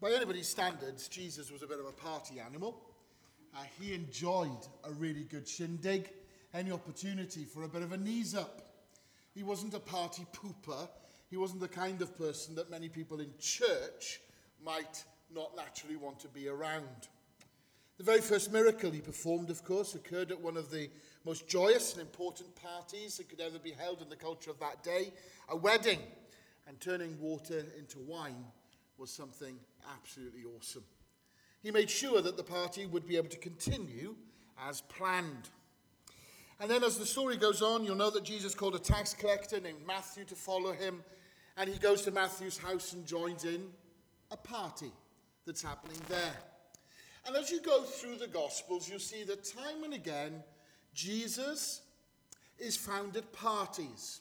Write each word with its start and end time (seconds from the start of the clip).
By 0.00 0.12
anybody's 0.12 0.48
standards, 0.48 1.08
Jesus 1.08 1.52
was 1.52 1.62
a 1.62 1.66
bit 1.66 1.78
of 1.78 1.84
a 1.84 1.92
party 1.92 2.40
animal. 2.40 2.80
Uh, 3.54 3.58
he 3.78 3.92
enjoyed 3.92 4.66
a 4.84 4.92
really 4.92 5.24
good 5.24 5.46
shindig, 5.46 6.08
any 6.54 6.72
opportunity 6.72 7.44
for 7.44 7.64
a 7.64 7.68
bit 7.68 7.82
of 7.82 7.92
a 7.92 7.98
knees 7.98 8.34
up. 8.34 8.62
He 9.34 9.42
wasn't 9.42 9.74
a 9.74 9.78
party 9.78 10.24
pooper. 10.32 10.88
He 11.28 11.36
wasn't 11.36 11.60
the 11.60 11.68
kind 11.68 12.00
of 12.00 12.16
person 12.16 12.54
that 12.54 12.70
many 12.70 12.88
people 12.88 13.20
in 13.20 13.28
church 13.38 14.22
might 14.64 15.04
not 15.34 15.54
naturally 15.54 15.96
want 15.96 16.18
to 16.20 16.28
be 16.28 16.48
around. 16.48 17.08
The 17.98 18.04
very 18.04 18.22
first 18.22 18.50
miracle 18.50 18.90
he 18.90 19.02
performed, 19.02 19.50
of 19.50 19.62
course, 19.64 19.94
occurred 19.94 20.30
at 20.30 20.40
one 20.40 20.56
of 20.56 20.70
the 20.70 20.88
most 21.26 21.46
joyous 21.46 21.92
and 21.92 22.00
important 22.00 22.56
parties 22.56 23.18
that 23.18 23.28
could 23.28 23.42
ever 23.42 23.58
be 23.58 23.72
held 23.72 24.00
in 24.00 24.08
the 24.08 24.16
culture 24.16 24.50
of 24.50 24.60
that 24.60 24.82
day 24.82 25.12
a 25.50 25.56
wedding. 25.56 25.98
And 26.66 26.80
turning 26.80 27.20
water 27.20 27.64
into 27.76 27.98
wine 27.98 28.44
was 29.00 29.10
something 29.10 29.58
absolutely 29.96 30.42
awesome. 30.58 30.84
He 31.62 31.70
made 31.70 31.88
sure 31.88 32.20
that 32.20 32.36
the 32.36 32.42
party 32.42 32.84
would 32.84 33.06
be 33.06 33.16
able 33.16 33.30
to 33.30 33.38
continue 33.38 34.14
as 34.68 34.82
planned. 34.82 35.48
And 36.60 36.70
then, 36.70 36.84
as 36.84 36.98
the 36.98 37.06
story 37.06 37.38
goes 37.38 37.62
on, 37.62 37.84
you'll 37.84 37.96
know 37.96 38.10
that 38.10 38.24
Jesus 38.24 38.54
called 38.54 38.74
a 38.74 38.78
tax 38.78 39.14
collector 39.14 39.58
named 39.58 39.86
Matthew 39.86 40.24
to 40.26 40.34
follow 40.34 40.72
him. 40.72 41.02
And 41.56 41.70
he 41.70 41.78
goes 41.78 42.02
to 42.02 42.10
Matthew's 42.10 42.58
house 42.58 42.92
and 42.92 43.06
joins 43.06 43.46
in 43.46 43.68
a 44.30 44.36
party 44.36 44.92
that's 45.46 45.62
happening 45.62 45.98
there. 46.08 46.36
And 47.26 47.34
as 47.36 47.50
you 47.50 47.62
go 47.62 47.82
through 47.82 48.16
the 48.16 48.26
Gospels, 48.26 48.88
you'll 48.88 48.98
see 48.98 49.24
that 49.24 49.44
time 49.44 49.82
and 49.82 49.94
again, 49.94 50.42
Jesus 50.92 51.80
is 52.58 52.76
found 52.76 53.16
at 53.16 53.32
parties. 53.32 54.20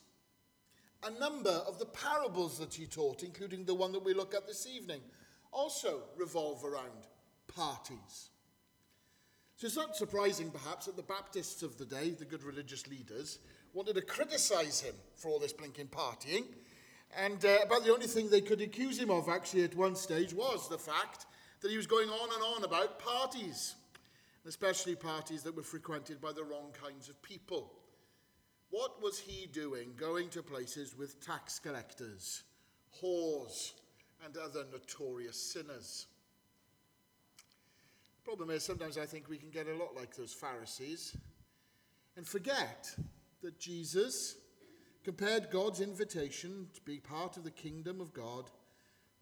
A 1.03 1.11
number 1.19 1.49
of 1.49 1.79
the 1.79 1.85
parables 1.85 2.59
that 2.59 2.73
he 2.73 2.85
taught, 2.85 3.23
including 3.23 3.63
the 3.63 3.75
one 3.75 3.91
that 3.93 4.03
we 4.03 4.13
look 4.13 4.33
at 4.33 4.47
this 4.47 4.67
evening, 4.67 4.99
also 5.51 6.01
revolve 6.17 6.63
around 6.65 7.07
parties. 7.47 8.29
So 9.55 9.67
it's 9.67 9.75
not 9.75 9.95
surprising, 9.95 10.51
perhaps, 10.51 10.85
that 10.85 10.95
the 10.95 11.03
Baptists 11.03 11.63
of 11.63 11.77
the 11.77 11.85
day, 11.85 12.11
the 12.11 12.25
good 12.25 12.43
religious 12.43 12.87
leaders, 12.87 13.39
wanted 13.73 13.95
to 13.95 14.01
criticize 14.01 14.81
him 14.81 14.95
for 15.15 15.29
all 15.29 15.39
this 15.39 15.53
blinking 15.53 15.87
partying. 15.87 16.45
And 17.17 17.43
uh, 17.43 17.57
about 17.63 17.83
the 17.83 17.93
only 17.93 18.07
thing 18.07 18.29
they 18.29 18.41
could 18.41 18.61
accuse 18.61 18.99
him 18.99 19.09
of, 19.09 19.29
actually, 19.29 19.63
at 19.63 19.75
one 19.75 19.95
stage, 19.95 20.33
was 20.33 20.69
the 20.69 20.77
fact 20.77 21.25
that 21.61 21.71
he 21.71 21.77
was 21.77 21.87
going 21.87 22.09
on 22.09 22.29
and 22.33 22.43
on 22.55 22.63
about 22.63 22.99
parties, 22.99 23.75
especially 24.45 24.95
parties 24.95 25.43
that 25.43 25.55
were 25.55 25.63
frequented 25.63 26.21
by 26.21 26.31
the 26.31 26.43
wrong 26.43 26.71
kinds 26.81 27.09
of 27.09 27.21
people. 27.21 27.73
What 28.71 29.01
was 29.01 29.19
he 29.19 29.47
doing 29.47 29.93
going 29.97 30.29
to 30.29 30.43
places 30.43 30.95
with 30.97 31.25
tax 31.25 31.59
collectors, 31.59 32.43
whores, 33.01 33.73
and 34.23 34.37
other 34.37 34.63
notorious 34.71 35.51
sinners? 35.53 36.05
The 38.17 38.31
problem 38.31 38.51
is, 38.51 38.63
sometimes 38.63 38.97
I 38.97 39.05
think 39.05 39.27
we 39.27 39.37
can 39.37 39.49
get 39.49 39.67
a 39.67 39.75
lot 39.75 39.95
like 39.95 40.15
those 40.15 40.33
Pharisees 40.33 41.17
and 42.15 42.27
forget 42.27 42.93
that 43.41 43.59
Jesus 43.59 44.35
compared 45.03 45.49
God's 45.49 45.81
invitation 45.81 46.67
to 46.75 46.81
be 46.81 46.99
part 46.99 47.37
of 47.37 47.43
the 47.43 47.51
kingdom 47.51 47.99
of 47.99 48.13
God 48.13 48.51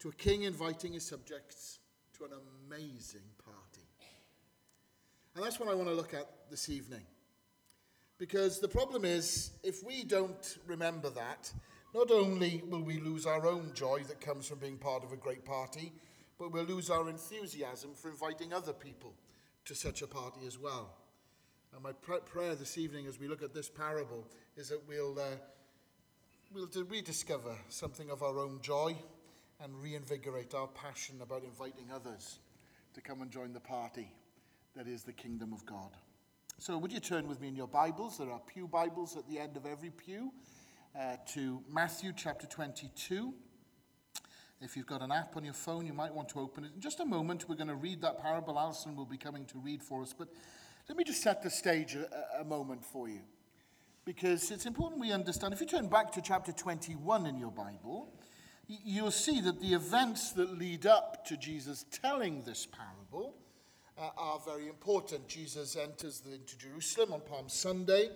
to 0.00 0.08
a 0.10 0.12
king 0.12 0.42
inviting 0.42 0.92
his 0.92 1.06
subjects 1.06 1.78
to 2.18 2.24
an 2.24 2.32
amazing 2.66 3.22
party. 3.42 3.86
And 5.34 5.44
that's 5.44 5.58
what 5.58 5.68
I 5.68 5.74
want 5.74 5.88
to 5.88 5.94
look 5.94 6.12
at 6.12 6.28
this 6.50 6.68
evening. 6.68 7.02
Because 8.18 8.58
the 8.58 8.68
problem 8.68 9.04
is, 9.04 9.52
if 9.62 9.84
we 9.84 10.02
don't 10.02 10.58
remember 10.66 11.08
that, 11.10 11.52
not 11.94 12.10
only 12.10 12.62
will 12.68 12.82
we 12.82 13.00
lose 13.00 13.26
our 13.26 13.46
own 13.46 13.70
joy 13.74 14.02
that 14.08 14.20
comes 14.20 14.48
from 14.48 14.58
being 14.58 14.76
part 14.76 15.04
of 15.04 15.12
a 15.12 15.16
great 15.16 15.44
party, 15.44 15.92
but 16.38 16.52
we'll 16.52 16.64
lose 16.64 16.90
our 16.90 17.08
enthusiasm 17.08 17.90
for 17.94 18.10
inviting 18.10 18.52
other 18.52 18.72
people 18.72 19.14
to 19.64 19.74
such 19.74 20.02
a 20.02 20.06
party 20.06 20.46
as 20.46 20.58
well. 20.58 20.90
And 21.72 21.82
my 21.82 21.92
pr- 21.92 22.16
prayer 22.24 22.54
this 22.54 22.76
evening 22.76 23.06
as 23.06 23.20
we 23.20 23.28
look 23.28 23.42
at 23.42 23.54
this 23.54 23.68
parable 23.68 24.26
is 24.56 24.68
that 24.68 24.86
we'll, 24.88 25.18
uh, 25.18 25.36
we'll 26.52 26.68
rediscover 26.88 27.56
something 27.68 28.10
of 28.10 28.22
our 28.22 28.38
own 28.38 28.58
joy 28.62 28.96
and 29.60 29.80
reinvigorate 29.82 30.54
our 30.54 30.68
passion 30.68 31.20
about 31.22 31.44
inviting 31.44 31.90
others 31.92 32.38
to 32.94 33.00
come 33.00 33.22
and 33.22 33.30
join 33.30 33.52
the 33.52 33.60
party 33.60 34.10
that 34.76 34.86
is 34.86 35.02
the 35.02 35.12
kingdom 35.12 35.52
of 35.52 35.64
God. 35.66 35.90
So, 36.60 36.76
would 36.76 36.92
you 36.92 36.98
turn 36.98 37.28
with 37.28 37.40
me 37.40 37.46
in 37.46 37.54
your 37.54 37.68
Bibles? 37.68 38.18
There 38.18 38.32
are 38.32 38.40
Pew 38.40 38.66
Bibles 38.66 39.16
at 39.16 39.28
the 39.28 39.38
end 39.38 39.56
of 39.56 39.64
every 39.64 39.90
pew 39.90 40.32
uh, 40.98 41.14
to 41.34 41.62
Matthew 41.72 42.12
chapter 42.16 42.48
22. 42.48 43.32
If 44.60 44.76
you've 44.76 44.84
got 44.84 45.00
an 45.00 45.12
app 45.12 45.36
on 45.36 45.44
your 45.44 45.54
phone, 45.54 45.86
you 45.86 45.92
might 45.92 46.12
want 46.12 46.28
to 46.30 46.40
open 46.40 46.64
it. 46.64 46.72
In 46.74 46.80
just 46.80 46.98
a 46.98 47.04
moment, 47.04 47.48
we're 47.48 47.54
going 47.54 47.68
to 47.68 47.76
read 47.76 48.02
that 48.02 48.20
parable. 48.20 48.58
Alison 48.58 48.96
will 48.96 49.06
be 49.06 49.16
coming 49.16 49.44
to 49.44 49.58
read 49.58 49.84
for 49.84 50.02
us. 50.02 50.12
But 50.12 50.30
let 50.88 50.98
me 50.98 51.04
just 51.04 51.22
set 51.22 51.44
the 51.44 51.48
stage 51.48 51.94
a, 51.94 52.40
a 52.40 52.44
moment 52.44 52.84
for 52.84 53.08
you. 53.08 53.20
Because 54.04 54.50
it's 54.50 54.66
important 54.66 55.00
we 55.00 55.12
understand. 55.12 55.54
If 55.54 55.60
you 55.60 55.66
turn 55.68 55.86
back 55.86 56.10
to 56.14 56.20
chapter 56.20 56.50
21 56.50 57.26
in 57.26 57.38
your 57.38 57.52
Bible, 57.52 58.12
you'll 58.66 59.12
see 59.12 59.40
that 59.42 59.60
the 59.60 59.74
events 59.74 60.32
that 60.32 60.58
lead 60.58 60.86
up 60.86 61.24
to 61.26 61.36
Jesus 61.36 61.84
telling 61.92 62.42
this 62.42 62.66
parable 62.66 62.97
uh, 63.98 64.10
are 64.16 64.40
very 64.44 64.68
important. 64.68 65.28
Jesus 65.28 65.76
enters 65.76 66.20
the, 66.20 66.34
into 66.34 66.56
Jerusalem 66.58 67.12
on 67.12 67.20
Palm 67.20 67.48
Sunday. 67.48 68.10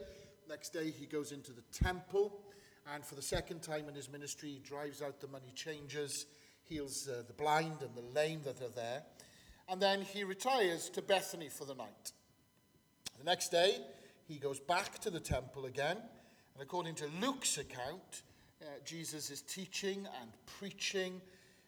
Next 0.48 0.72
day, 0.72 0.90
he 0.90 1.06
goes 1.06 1.32
into 1.32 1.52
the 1.52 1.62
temple. 1.72 2.40
And 2.94 3.04
for 3.04 3.14
the 3.14 3.22
second 3.22 3.62
time 3.62 3.88
in 3.88 3.94
his 3.94 4.10
ministry, 4.10 4.50
he 4.50 4.58
drives 4.58 5.02
out 5.02 5.20
the 5.20 5.28
money 5.28 5.52
changers, 5.54 6.26
heals 6.64 7.08
uh, 7.08 7.22
the 7.26 7.32
blind 7.32 7.76
and 7.80 7.94
the 7.94 8.18
lame 8.18 8.40
that 8.44 8.60
are 8.60 8.74
there. 8.74 9.02
And 9.68 9.80
then 9.80 10.02
he 10.02 10.24
retires 10.24 10.90
to 10.90 11.02
Bethany 11.02 11.48
for 11.48 11.64
the 11.64 11.74
night. 11.74 12.12
The 13.18 13.24
next 13.24 13.50
day, 13.50 13.78
he 14.26 14.36
goes 14.36 14.58
back 14.58 14.98
to 15.00 15.10
the 15.10 15.20
temple 15.20 15.66
again. 15.66 15.96
And 16.54 16.62
according 16.62 16.96
to 16.96 17.08
Luke's 17.20 17.58
account, 17.58 18.22
uh, 18.62 18.66
Jesus 18.84 19.30
is 19.30 19.42
teaching 19.42 20.06
and 20.20 20.30
preaching, 20.58 21.20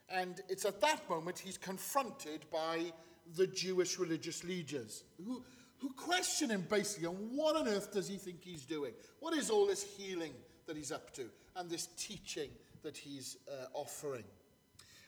and 0.09 0.41
it's 0.49 0.65
at 0.65 0.81
that 0.81 1.09
moment 1.11 1.39
he's 1.39 1.59
confronted 1.59 2.45
by 2.53 2.93
the 3.37 3.47
Jewish 3.47 3.99
religious 3.99 4.45
leaders 4.45 5.05
who, 5.25 5.43
who 5.79 5.91
question 5.91 6.51
him 6.51 6.67
basically 6.69 7.07
on 7.07 7.15
what 7.15 7.57
on 7.57 7.69
earth 7.69 7.93
does 7.93 8.09
he 8.09 8.17
think 8.17 8.43
he's 8.43 8.65
doing? 8.65 8.93
What 9.21 9.35
is 9.35 9.51
all 9.51 9.67
this 9.67 9.83
healing 9.83 10.33
that 10.67 10.77
he's 10.77 10.93
up 10.93 11.13
to 11.15 11.27
and 11.57 11.69
this 11.69 11.89
teaching 11.97 12.51
that 12.83 12.97
he's 12.97 13.37
uh, 13.49 13.67
offering? 13.73 14.25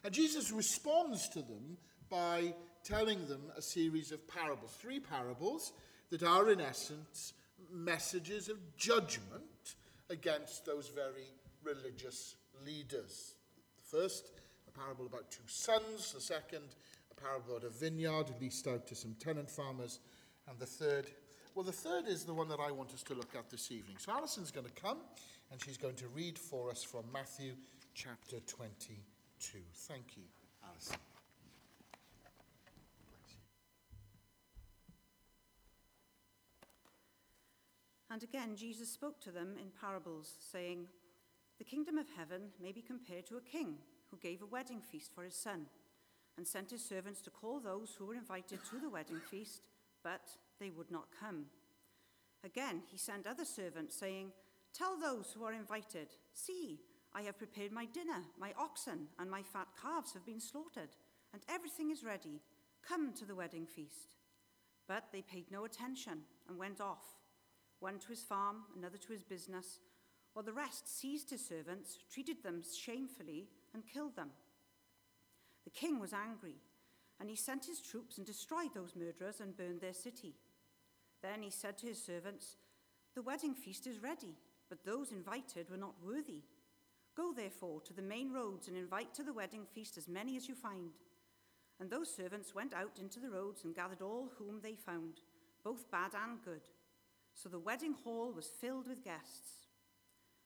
And 0.05 0.13
Jesus 0.15 0.51
responds 0.53 1.29
to 1.31 1.41
them 1.41 1.77
by 2.09 2.55
telling 2.85 3.27
them 3.27 3.43
a 3.57 3.63
series 3.63 4.13
of 4.13 4.27
parables, 4.29 4.71
three 4.79 5.01
parables 5.01 5.73
that 6.11 6.23
are 6.23 6.51
in 6.51 6.61
essence 6.61 7.33
messages 7.73 8.49
of 8.49 8.59
judgment 8.77 9.75
against 10.11 10.65
those 10.65 10.89
very 10.89 11.33
religious 11.65 12.37
leaders. 12.65 13.35
The 13.77 13.99
first, 13.99 14.31
a 14.69 14.79
parable 14.79 15.07
about 15.07 15.31
two 15.31 15.43
sons. 15.47 16.13
The 16.13 16.21
second, 16.21 16.77
parable 17.17 17.57
about 17.57 17.67
a 17.67 17.71
vineyard 17.71 18.31
leased 18.41 18.67
out 18.67 18.87
to 18.87 18.95
some 18.95 19.15
tenant 19.19 19.51
farmers. 19.51 20.01
And 20.49 20.59
the 20.59 20.67
third, 20.67 21.07
well, 21.55 21.65
the 21.65 21.73
third 21.73 22.07
is 22.07 22.25
the 22.25 22.35
one 22.35 22.49
that 22.49 22.61
I 22.61 22.71
want 22.71 22.93
us 22.93 23.03
to 23.05 23.15
look 23.15 23.35
at 23.37 23.51
this 23.51 23.71
evening. 23.71 23.97
So 23.99 24.13
Alison's 24.13 24.51
going 24.51 24.67
to 24.67 24.73
come 24.73 24.99
and 25.51 25.63
she's 25.63 25.77
going 25.77 25.97
to 25.97 26.09
read 26.09 26.39
for 26.39 26.71
us 26.71 26.83
from 26.83 27.05
Matthew 27.13 27.53
chapter 27.95 28.41
22. 28.41 28.95
Thank 29.75 30.17
you, 30.17 30.23
Alison. 30.65 30.97
And 38.11 38.23
again, 38.23 38.57
Jesus 38.57 38.89
spoke 38.89 39.21
to 39.23 39.31
them 39.31 39.57
in 39.61 39.71
parables, 39.81 40.37
saying, 40.41 40.87
the 41.59 41.65
kingdom 41.65 41.97
of 41.97 42.07
heaven 42.17 42.51
may 42.63 42.73
be 42.73 42.83
compared 42.83 43.27
to 43.27 43.37
a 43.37 43.41
king 43.41 43.77
who 44.11 44.19
gave 44.19 44.43
a 44.43 44.47
wedding 44.47 44.81
feast 44.81 45.13
for 45.15 45.25
his 45.25 45.35
son 45.35 45.67
and 46.37 46.47
sent 46.47 46.71
his 46.71 46.85
servants 46.85 47.21
to 47.23 47.31
call 47.31 47.61
those 47.61 47.95
who 47.97 48.07
were 48.07 48.15
invited 48.15 48.61
to 48.65 48.79
the 48.79 48.91
wedding 48.91 49.21
feast, 49.31 49.63
but 50.03 50.23
they 50.61 50.71
would 50.71 50.91
not 50.91 51.09
come. 51.19 51.47
Again, 52.45 52.83
he 52.91 52.99
sent 52.99 53.27
other 53.27 53.45
servants, 53.45 53.97
saying, 53.97 54.33
Tell 54.73 54.99
those 54.99 55.33
who 55.33 55.45
are 55.45 55.53
invited, 55.53 56.09
See, 56.33 56.81
I 57.15 57.23
have 57.23 57.39
prepared 57.39 57.73
my 57.73 57.87
dinner, 57.87 58.23
my 58.39 58.53
oxen 58.59 59.09
and 59.19 59.31
my 59.31 59.43
fat 59.43 59.69
calves 59.81 60.13
have 60.13 60.27
been 60.27 60.41
slaughtered, 60.41 60.91
and 61.33 61.43
everything 61.49 61.91
is 61.91 62.05
ready. 62.05 62.41
Come 62.87 63.13
to 63.15 63.25
the 63.25 63.35
wedding 63.35 63.67
feast. 63.67 64.17
But 64.87 65.05
they 65.13 65.23
paid 65.23 65.51
no 65.51 65.65
attention 65.65 66.21
and 66.49 66.59
went 66.59 66.81
off, 66.81 67.05
one 67.81 67.99
to 67.99 68.09
his 68.09 68.23
farm, 68.23 68.65
another 68.77 68.99
to 68.99 69.13
his 69.13 69.25
business 69.25 69.81
while 70.37 70.45
the 70.45 70.53
rest 70.53 70.87
seized 70.87 71.31
his 71.31 71.43
servants, 71.43 71.97
treated 72.13 72.43
them 72.43 72.63
shamefully, 72.63 73.49
and 73.73 73.83
killed 73.87 74.15
them. 74.17 74.29
The 75.67 75.71
king 75.71 75.99
was 75.99 76.13
angry, 76.13 76.55
and 77.19 77.29
he 77.29 77.35
sent 77.35 77.67
his 77.67 77.81
troops 77.81 78.19
and 78.19 78.27
destroyed 78.27 78.73
those 78.73 78.95
murderers 78.95 79.41
and 79.41 79.57
burned 79.57 79.81
their 79.81 79.93
city. 79.93 80.37
Then 81.23 81.43
he 81.43 81.51
said 81.51 81.77
to 81.79 81.89
his 81.89 82.01
servants, 82.01 82.57
The 83.17 83.23
wedding 83.23 83.53
feast 83.53 83.87
is 83.89 84.03
ready, 84.03 84.37
but 84.69 84.85
those 84.85 85.11
invited 85.11 85.69
were 85.69 85.77
not 85.77 85.97
worthy. 86.05 86.45
Go 87.17 87.33
therefore 87.33 87.81
to 87.81 87.93
the 87.93 88.03
main 88.03 88.33
roads 88.33 88.69
and 88.69 88.77
invite 88.77 89.13
to 89.15 89.25
the 89.25 89.33
wedding 89.33 89.67
feast 89.75 89.99
as 89.99 90.07
many 90.07 90.37
as 90.37 90.49
you 90.49 90.55
find. 90.55 90.93
And 91.81 91.91
those 91.91 92.15
servants 92.15 92.55
went 92.55 92.73
out 92.73 92.99
into 93.01 93.19
the 93.19 93.31
roads 93.31 93.65
and 93.65 93.75
gathered 93.75 94.03
all 94.03 94.31
whom 94.39 94.61
they 94.63 94.77
found, 94.77 95.21
both 95.65 95.91
bad 95.91 96.13
and 96.15 96.41
good. 96.45 96.63
So 97.35 97.49
the 97.49 97.59
wedding 97.59 97.95
hall 98.05 98.33
was 98.33 98.47
filled 98.61 98.87
with 98.87 99.05
guests. 99.05 99.67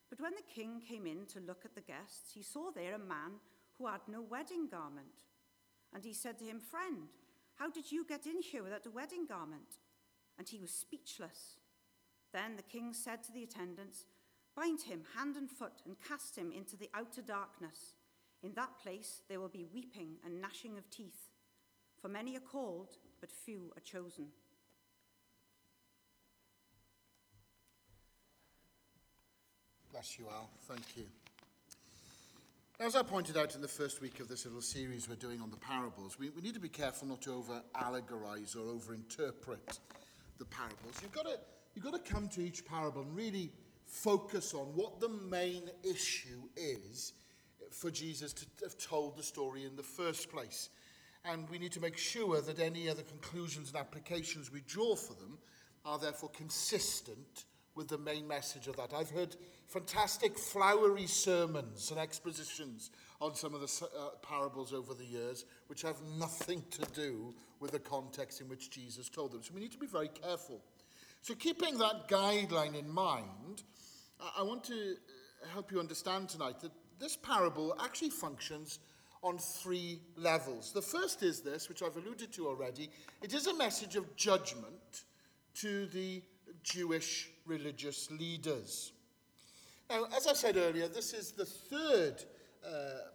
But 0.08 0.20
when 0.20 0.32
the 0.34 0.55
king 0.55 0.81
came 0.81 1.06
in 1.06 1.26
to 1.26 1.40
look 1.40 1.64
at 1.64 1.75
the 1.75 1.82
guests, 1.82 2.32
he 2.34 2.43
saw 2.43 2.70
there 2.70 2.94
a 2.94 2.99
man 2.99 3.38
who 3.81 3.87
had 3.87 4.00
no 4.06 4.21
wedding 4.21 4.69
garment. 4.71 5.25
And 5.94 6.05
he 6.05 6.12
said 6.12 6.38
to 6.38 6.44
him, 6.44 6.61
Friend, 6.61 7.09
how 7.55 7.71
did 7.71 7.91
you 7.91 8.05
get 8.06 8.27
in 8.27 8.43
here 8.43 8.62
without 8.62 8.87
a 8.87 8.91
wedding 8.91 9.27
garment? 9.27 9.79
And 10.38 10.49
he 10.49 10.59
was 10.59 10.71
speechless. 10.71 11.56
Then 12.32 12.56
the 12.56 12.62
king 12.62 12.93
said 12.93 13.25
to 13.25 13.32
the 13.32 13.43
attendants, 13.43 14.05
Bind 14.55 14.82
him 14.82 15.05
hand 15.17 15.37
and 15.37 15.50
foot 15.50 15.82
and 15.87 15.97
cast 16.06 16.37
him 16.37 16.53
into 16.53 16.77
the 16.77 16.91
outer 16.94 17.23
darkness. 17.23 17.94
In 18.43 18.53
that 18.55 18.79
place 18.82 19.23
there 19.29 19.41
will 19.41 19.49
be 19.49 19.67
weeping 19.73 20.17
and 20.25 20.41
gnashing 20.41 20.77
of 20.77 20.88
teeth, 20.91 21.31
for 22.00 22.09
many 22.09 22.37
are 22.37 22.41
called, 22.41 22.97
but 23.21 23.31
few 23.31 23.73
are 23.77 23.81
chosen. 23.81 24.27
Bless 29.93 30.19
you, 30.19 30.27
Al. 30.31 30.49
Thank 30.67 30.97
you. 30.97 31.30
As 32.81 32.97
I 32.97 33.03
pointed 33.03 33.37
out 33.37 33.55
in 33.55 33.61
the 33.61 33.69
first 33.69 34.00
week 34.00 34.21
of 34.21 34.29
this 34.29 34.47
little 34.47 34.62
series 34.62 35.06
we're 35.06 35.15
doing 35.15 35.43
on 35.43 35.50
the 35.50 35.59
parables, 35.59 36.19
we, 36.19 36.31
we 36.31 36.41
need 36.41 36.55
to 36.55 36.61
be 36.61 36.71
careful 36.71 37.09
not 37.09 37.21
to 37.23 37.35
over 37.35 37.61
allegorize 37.75 38.56
or 38.56 38.61
over 38.61 38.94
interpret 38.94 39.79
the 40.38 40.47
parables. 40.47 40.94
You've 41.03 41.12
got, 41.12 41.27
to, 41.27 41.38
you've 41.75 41.85
got 41.85 41.93
to 42.03 42.11
come 42.11 42.27
to 42.29 42.41
each 42.41 42.65
parable 42.65 43.03
and 43.03 43.15
really 43.15 43.53
focus 43.85 44.55
on 44.55 44.69
what 44.69 44.99
the 44.99 45.11
main 45.11 45.69
issue 45.82 46.41
is 46.56 47.12
for 47.71 47.91
Jesus 47.91 48.32
to 48.32 48.47
have 48.62 48.79
told 48.79 49.15
the 49.15 49.23
story 49.23 49.67
in 49.67 49.77
the 49.77 49.82
first 49.82 50.31
place. 50.31 50.71
And 51.27 51.50
we 51.50 51.59
need 51.59 51.73
to 51.73 51.81
make 51.81 51.99
sure 51.99 52.41
that 52.41 52.61
any 52.61 52.88
other 52.88 53.03
conclusions 53.03 53.69
and 53.69 53.77
applications 53.77 54.50
we 54.50 54.62
draw 54.62 54.97
for 54.97 55.12
them 55.12 55.37
are 55.85 55.99
therefore 55.99 56.31
consistent 56.31 57.44
with 57.75 57.88
the 57.88 57.99
main 57.99 58.26
message 58.26 58.67
of 58.67 58.76
that. 58.76 58.93
I've 58.93 59.11
heard 59.11 59.37
fantastic 59.67 60.38
flowery 60.38 61.06
sermons 61.06 61.90
and 61.90 62.00
expositions 62.00 62.90
on 63.20 63.34
some 63.34 63.55
of 63.55 63.61
the 63.61 63.87
uh, 63.87 64.11
parables 64.22 64.72
over 64.72 64.94
the 64.94 65.05
years, 65.05 65.44
which 65.69 65.82
have 65.82 65.96
nothing 66.19 66.62
to 66.70 66.82
do 66.93 67.34
with 67.61 67.72
the 67.72 67.78
context 67.78 68.40
in 68.40 68.49
which 68.49 68.70
Jesus 68.70 69.08
told 69.08 69.32
them. 69.32 69.43
So 69.43 69.52
we 69.55 69.61
need 69.61 69.72
to 69.72 69.78
be 69.78 69.87
very 69.87 70.08
careful. 70.08 70.61
So, 71.22 71.34
keeping 71.34 71.76
that 71.78 72.08
guideline 72.08 72.78
in 72.78 72.88
mind, 72.88 73.62
I 74.38 74.43
want 74.43 74.64
to 74.64 74.96
help 75.52 75.70
you 75.70 75.78
understand 75.78 76.31
tonight 76.31 76.61
that 76.61 76.72
this 76.99 77.17
parable 77.17 77.75
actually 77.82 78.11
functions 78.11 78.78
on 79.22 79.38
three 79.38 80.00
levels. 80.17 80.72
The 80.72 80.82
first 80.82 81.22
is 81.22 81.40
this, 81.40 81.69
which 81.69 81.82
I've 81.82 81.96
alluded 81.96 82.32
to 82.32 82.49
already 82.49 82.88
it 83.22 83.34
is 83.34 83.46
a 83.46 83.55
message 83.55 83.96
of 83.96 84.17
judgment 84.17 85.05
to 85.56 85.87
the 85.87 86.22
Jewish 86.62 87.28
religious 87.50 88.11
leaders. 88.12 88.93
Now, 89.91 90.06
as 90.17 90.29
I 90.29 90.35
said 90.35 90.56
earlier, 90.56 90.87
this 90.87 91.12
is 91.12 91.32
the 91.32 91.44
third 91.44 92.23
uh, 92.64 92.70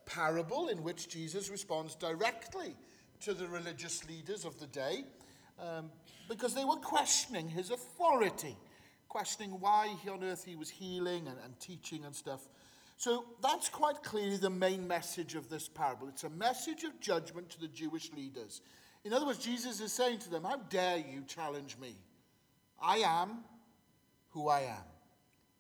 parable 0.06 0.68
in 0.68 0.84
which 0.84 1.08
Jesus 1.08 1.50
responds 1.50 1.96
directly 1.96 2.76
to 3.22 3.34
the 3.34 3.48
religious 3.48 4.08
leaders 4.10 4.44
of 4.44 4.60
the 4.60 4.68
day 4.68 5.06
um, 5.60 5.90
because 6.28 6.54
they 6.54 6.66
were 6.66 6.76
questioning 6.76 7.48
his 7.48 7.72
authority, 7.72 8.58
questioning 9.08 9.52
why 9.62 9.96
on 10.12 10.22
earth 10.22 10.44
he 10.44 10.58
was 10.58 10.70
healing 10.70 11.28
and, 11.28 11.38
and 11.46 11.58
teaching 11.62 12.04
and 12.04 12.14
stuff. 12.14 12.42
So 12.98 13.26
that's 13.42 13.70
quite 13.70 14.04
clearly 14.04 14.38
the 14.38 14.50
main 14.50 14.86
message 14.86 15.36
of 15.36 15.50
this 15.50 15.70
parable. 15.70 16.10
It's 16.10 16.26
a 16.26 16.30
message 16.30 16.84
of 16.84 17.00
judgment 17.00 17.50
to 17.52 17.62
the 17.62 17.68
Jewish 17.70 18.12
leaders. 18.12 18.62
In 19.06 19.14
other 19.14 19.26
words, 19.26 19.40
Jesus 19.40 19.80
is 19.80 19.94
saying 19.94 20.20
to 20.20 20.30
them, 20.30 20.44
How 20.44 20.58
dare 20.58 20.98
you 20.98 21.24
challenge 21.26 21.78
me? 21.80 21.96
I 22.82 22.98
am 22.98 23.46
who 24.36 24.50
I 24.50 24.60
am. 24.60 24.84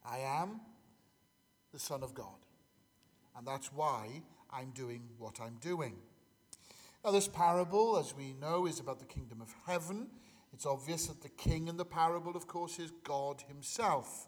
I 0.05 0.19
am 0.19 0.59
the 1.71 1.79
Son 1.79 2.03
of 2.03 2.13
God. 2.13 2.45
And 3.35 3.47
that's 3.47 3.71
why 3.73 4.21
I'm 4.51 4.71
doing 4.71 5.03
what 5.17 5.39
I'm 5.41 5.55
doing. 5.61 5.95
Now, 7.03 7.11
this 7.11 7.27
parable, 7.27 7.97
as 7.97 8.13
we 8.15 8.33
know, 8.33 8.65
is 8.67 8.79
about 8.79 8.99
the 8.99 9.05
kingdom 9.05 9.41
of 9.41 9.53
heaven. 9.65 10.07
It's 10.53 10.65
obvious 10.65 11.07
that 11.07 11.21
the 11.21 11.29
king 11.29 11.69
in 11.69 11.77
the 11.77 11.85
parable, 11.85 12.35
of 12.35 12.47
course, 12.47 12.77
is 12.77 12.91
God 13.03 13.43
himself. 13.47 14.27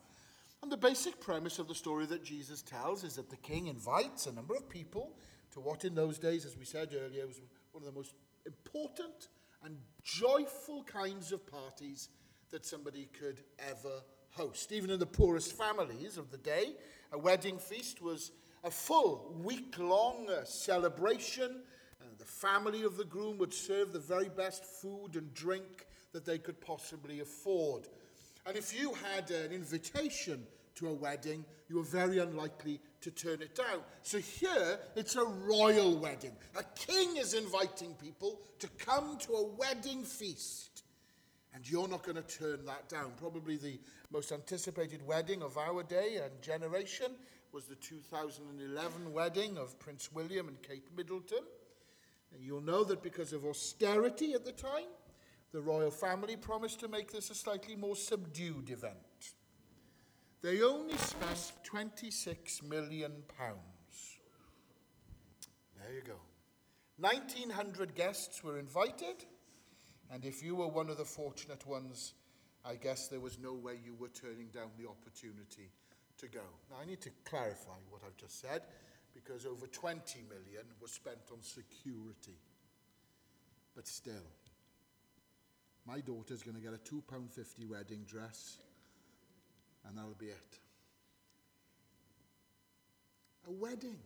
And 0.64 0.72
the 0.72 0.78
basic 0.78 1.20
premise 1.20 1.60
of 1.60 1.68
the 1.68 1.76
story 1.76 2.06
that 2.06 2.24
Jesus 2.24 2.62
tells 2.62 3.04
is 3.04 3.16
that 3.16 3.30
the 3.30 3.38
king 3.38 3.68
invites 3.68 4.28
a 4.28 4.34
number 4.34 4.56
of 4.56 4.70
people 4.70 5.12
to 5.52 5.60
what 5.60 5.84
in 5.84 5.94
those 5.94 6.20
days, 6.20 6.46
as 6.46 6.58
we 6.58 6.66
said 6.66 6.90
earlier, 6.94 7.28
was 7.28 7.42
one 7.74 7.84
of 7.84 7.86
the 7.86 7.98
most 7.98 8.14
important 8.46 9.28
and 9.64 9.78
joyful 10.04 10.84
kinds 10.84 11.34
of 11.34 11.46
parties 11.46 12.10
that 12.50 12.66
somebody 12.66 13.10
could 13.20 13.42
ever 13.60 14.02
host. 14.38 14.72
Even 14.72 14.90
in 14.90 15.00
the 15.00 15.06
poorest 15.06 15.54
families 15.54 16.18
of 16.18 16.32
the 16.32 16.38
day, 16.38 16.74
a 17.12 17.18
wedding 17.18 17.58
feast 17.58 18.02
was 18.02 18.32
a 18.64 18.72
full 18.72 19.36
week 19.44 19.78
long 19.80 20.30
uh, 20.30 20.44
celebration. 20.44 21.62
Uh, 22.00 22.06
the 22.18 22.26
family 22.26 22.84
of 22.84 22.98
the 22.98 23.06
groom 23.06 23.38
would 23.38 23.54
serve 23.54 23.92
the 23.92 24.00
very 24.00 24.30
best 24.30 24.64
food 24.64 25.16
and 25.16 25.34
drink 25.34 25.88
that 26.14 26.26
they 26.26 26.38
could 26.38 26.62
possibly 26.62 27.20
afford. 27.20 27.88
And 28.46 28.56
if 28.56 28.80
you 28.80 28.94
had 28.94 29.30
an 29.32 29.52
invitation 29.52 30.46
to 30.76 30.88
a 30.88 30.94
wedding, 30.94 31.44
you 31.70 31.78
were 31.78 31.84
very 31.84 32.20
unlikely 32.20 32.80
to 33.02 33.12
turn 33.12 33.42
it 33.42 33.56
down. 33.56 33.82
So 34.04 34.20
here, 34.20 34.80
it's 34.96 35.16
a 35.16 35.26
royal 35.26 35.98
wedding. 35.98 36.32
A 36.56 36.64
king 36.76 37.18
is 37.18 37.34
inviting 37.34 37.94
people 37.96 38.40
to 38.60 38.68
come 38.78 39.18
to 39.20 39.34
a 39.34 39.48
wedding 39.48 40.04
feast. 40.04 40.84
And 41.58 41.68
you're 41.68 41.88
not 41.88 42.04
going 42.04 42.18
to 42.18 42.22
turn 42.22 42.64
that 42.68 42.88
down. 42.88 43.14
Probably 43.18 43.58
the 43.58 43.80
most 44.12 44.32
anticipated 44.32 45.02
wedding 45.08 45.42
of 45.42 45.58
our 45.58 45.82
day 45.82 46.20
and 46.24 46.40
generation 46.40 47.08
was 47.52 47.66
the 47.66 47.74
2011 47.74 49.12
wedding 49.12 49.58
of 49.58 49.80
Prince 49.80 50.12
William 50.14 50.50
and 50.50 50.62
Kate 50.62 50.86
Middleton. 50.96 51.42
And 52.32 52.44
you'll 52.44 52.62
know 52.62 52.84
that 52.84 53.02
because 53.02 53.34
of 53.34 53.44
austerity 53.44 54.34
at 54.34 54.46
the 54.46 54.52
time, 54.52 54.86
the 55.52 55.60
royal 55.60 55.90
family 55.90 56.36
promised 56.36 56.80
to 56.82 56.88
make 56.88 57.12
this 57.12 57.32
a 57.32 57.36
slightly 57.36 57.76
more 57.76 57.96
subdued 57.96 58.70
event. 58.70 59.34
They 60.44 60.62
only 60.62 60.98
spent 60.98 61.54
26 61.64 62.62
million 62.62 63.14
pounds. 63.36 64.20
There 65.80 65.92
you 65.92 66.04
go. 66.06 66.20
1900 67.00 67.96
guests 67.96 68.44
were 68.44 68.60
invited, 68.60 69.26
and 70.12 70.26
if 70.26 70.44
you 70.44 70.56
were 70.56 70.68
one 70.68 70.90
of 70.90 70.98
the 70.98 71.06
fortunate 71.06 71.66
ones, 71.68 72.14
I 72.66 72.76
guess 72.76 73.08
there 73.08 73.20
was 73.20 73.38
no 73.40 73.54
way 73.54 73.80
you 73.84 73.96
were 73.96 74.10
turning 74.10 74.48
down 74.48 74.70
the 74.78 74.88
opportunity 74.88 75.70
to 76.18 76.28
go. 76.28 76.42
Now, 76.70 76.78
I 76.82 76.86
need 76.86 77.02
to 77.02 77.10
clarify 77.26 77.78
what 77.90 78.02
I've 78.06 78.18
just 78.18 78.42
said 78.42 78.62
because 79.14 79.46
over 79.46 79.68
20 79.68 80.20
million 80.30 80.66
was 80.82 80.92
spent 80.92 81.18
on 81.32 81.42
security. 81.42 82.38
But 83.76 83.88
still, 83.88 84.28
my 85.86 86.00
daughter's 86.02 86.44
going 86.44 86.56
to 86.56 86.62
get 86.62 86.74
a 86.74 86.78
£2.50 86.78 87.70
wedding 87.70 88.04
dress, 88.08 88.58
and 89.88 89.98
that'll 89.98 90.16
be 90.16 90.28
it. 90.28 90.60
A 93.48 93.52
wedding, 93.52 93.98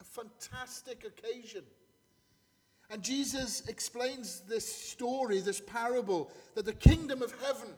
a 0.00 0.04
fantastic 0.04 1.04
occasion. 1.04 1.64
And 2.90 3.02
Jesus 3.02 3.62
explains 3.68 4.40
this 4.48 4.70
story, 4.70 5.40
this 5.40 5.60
parable, 5.60 6.30
that 6.54 6.64
the 6.64 6.72
kingdom 6.72 7.22
of 7.22 7.32
heaven 7.40 7.68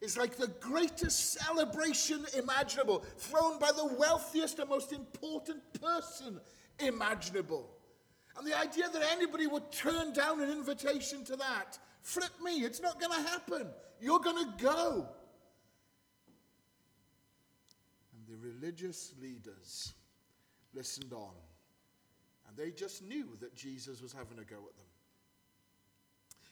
is 0.00 0.16
like 0.16 0.36
the 0.36 0.48
greatest 0.60 1.32
celebration 1.32 2.24
imaginable, 2.36 3.04
thrown 3.18 3.58
by 3.58 3.70
the 3.72 3.86
wealthiest 3.98 4.60
and 4.60 4.68
most 4.68 4.92
important 4.92 5.60
person 5.80 6.40
imaginable. 6.78 7.68
And 8.36 8.46
the 8.46 8.58
idea 8.58 8.88
that 8.88 9.02
anybody 9.10 9.46
would 9.46 9.70
turn 9.72 10.12
down 10.12 10.40
an 10.40 10.50
invitation 10.50 11.24
to 11.24 11.36
that, 11.36 11.78
flip 12.00 12.30
me, 12.42 12.58
it's 12.58 12.80
not 12.80 13.00
going 13.00 13.12
to 13.12 13.28
happen. 13.28 13.66
You're 14.00 14.20
going 14.20 14.44
to 14.44 14.64
go. 14.64 15.08
And 18.14 18.26
the 18.26 18.48
religious 18.48 19.12
leaders 19.20 19.92
listened 20.72 21.12
on. 21.12 21.34
And 22.52 22.66
they 22.66 22.70
just 22.70 23.02
knew 23.02 23.28
that 23.40 23.54
Jesus 23.54 24.02
was 24.02 24.12
having 24.12 24.38
a 24.38 24.44
go 24.44 24.56
at 24.56 24.76
them. 24.76 24.86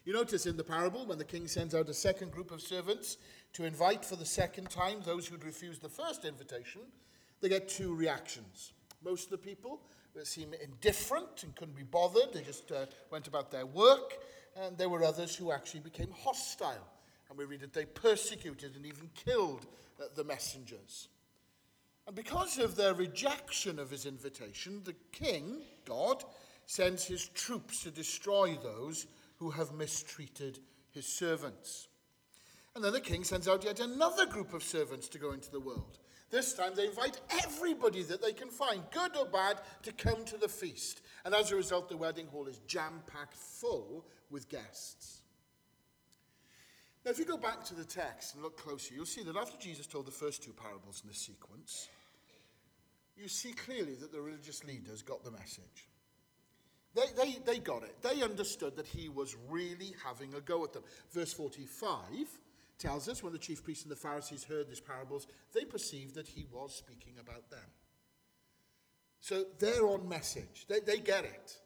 You 0.05 0.15
notice 0.15 0.47
in 0.47 0.57
the 0.57 0.65
parable, 0.65 1.05
when 1.05 1.19
the 1.19 1.25
king 1.25 1.47
sends 1.47 1.75
out 1.75 1.89
a 1.89 1.95
second 1.95 2.33
group 2.33 2.51
of 2.51 2.63
servants 2.63 3.19
to 3.53 3.65
invite 3.65 4.05
for 4.05 4.17
the 4.17 4.25
second 4.25 4.71
time 4.71 5.01
those 5.05 5.27
who'd 5.27 5.45
refused 5.45 5.83
the 5.83 5.91
first 5.91 6.25
invitation, 6.25 6.81
they 7.41 7.51
get 7.51 7.69
two 7.69 7.95
reactions. 7.95 8.73
Most 9.05 9.25
of 9.25 9.31
the 9.31 9.39
people 9.39 9.81
seem 10.23 10.55
indifferent 10.63 11.43
and 11.43 11.55
couldn't 11.55 11.77
be 11.77 11.83
bothered, 11.83 12.33
they 12.33 12.43
just 12.43 12.73
uh, 12.73 12.87
went 13.11 13.29
about 13.29 13.51
their 13.51 13.67
work, 13.67 14.15
and 14.57 14.77
there 14.77 14.89
were 14.89 15.05
others 15.05 15.37
who 15.37 15.53
actually 15.53 15.81
became 15.81 16.13
hostile. 16.25 16.89
And 17.29 17.39
we 17.39 17.45
read 17.45 17.61
that 17.61 17.73
they 17.73 17.85
persecuted 17.85 18.75
and 18.75 18.85
even 18.85 19.09
killed 19.15 19.67
uh, 20.01 20.05
the 20.15 20.25
messengers. 20.25 21.09
And 22.11 22.17
because 22.17 22.59
of 22.59 22.75
their 22.75 22.93
rejection 22.93 23.79
of 23.79 23.89
his 23.89 24.05
invitation, 24.05 24.81
the 24.83 24.97
king, 25.13 25.63
God, 25.85 26.25
sends 26.67 27.05
his 27.05 27.29
troops 27.29 27.85
to 27.85 27.93
destroy 27.93 28.59
those 28.61 29.07
who 29.37 29.51
have 29.51 29.73
mistreated 29.75 30.59
his 30.91 31.07
servants. 31.07 31.87
And 32.75 32.83
then 32.83 32.95
the 32.95 33.01
king 33.01 33.23
sends 33.23 33.47
out 33.47 33.63
yet 33.63 33.79
another 33.79 34.27
group 34.27 34.55
of 34.55 34.65
servants 34.65 35.09
to 35.11 35.21
go 35.21 35.31
into 35.31 35.53
the 35.53 35.61
world. 35.61 36.01
This 36.33 36.53
time 36.53 36.73
they 36.75 36.89
invite 36.89 37.21
everybody 37.45 38.03
that 38.03 38.21
they 38.21 38.33
can 38.33 38.49
find, 38.49 38.83
good 38.91 39.17
or 39.17 39.27
bad, 39.27 39.61
to 39.85 39.93
come 39.93 40.25
to 40.25 40.37
the 40.37 40.49
feast. 40.49 41.03
And 41.25 41.33
as 41.33 41.53
a 41.53 41.57
result, 41.57 41.89
the 41.89 41.97
wedding 41.97 42.27
hall 42.27 42.49
is 42.49 42.59
jam 42.67 43.05
packed 43.07 43.35
full 43.35 44.05
with 44.31 44.49
guests. 44.49 45.21
Now, 47.05 47.13
if 47.13 47.21
you 47.21 47.25
go 47.25 47.37
back 47.37 47.63
to 47.67 47.75
the 47.77 47.85
text 47.85 48.35
and 48.35 48.43
look 48.43 48.59
closer, 48.59 48.95
you'll 48.95 49.07
see 49.07 49.23
that 49.23 49.37
after 49.37 49.57
Jesus 49.59 49.87
told 49.87 50.07
the 50.07 50.11
first 50.11 50.43
two 50.43 50.53
parables 50.53 51.03
in 51.05 51.09
this 51.09 51.19
sequence, 51.19 51.89
you 53.21 53.29
see 53.29 53.53
clearly 53.53 53.95
that 53.95 54.13
the 54.13 54.21
religious 54.21 54.65
leaders 54.65 55.03
got 55.03 55.25
the 55.25 55.31
message. 55.31 55.89
They, 56.95 57.07
they, 57.17 57.39
they 57.45 57.59
got 57.59 57.83
it. 57.83 58.03
They 58.03 58.23
understood 58.23 58.77
that 58.77 58.87
he 58.87 59.09
was 59.09 59.37
really 59.49 59.95
having 60.05 60.35
a 60.35 60.41
go 60.41 60.65
at 60.65 60.73
them. 60.73 60.83
Verse 61.13 61.33
45 61.33 62.01
tells 62.79 63.09
us 63.09 63.23
when 63.23 63.33
the 63.33 63.39
chief 63.39 63.63
priests 63.63 63.85
and 63.85 63.93
the 63.93 63.97
Pharisees 63.97 64.45
heard 64.45 64.69
these 64.69 64.81
parables, 64.81 65.27
they 65.53 65.65
perceived 65.65 66.15
that 66.15 66.27
he 66.27 66.47
was 66.51 66.75
speaking 66.75 67.15
about 67.21 67.49
them. 67.51 67.61
So 69.21 69.45
they're 69.59 69.87
on 69.87 70.09
message. 70.09 70.67
They, 70.69 70.81
they 70.81 70.99
get 70.99 71.25
it. 71.25 71.59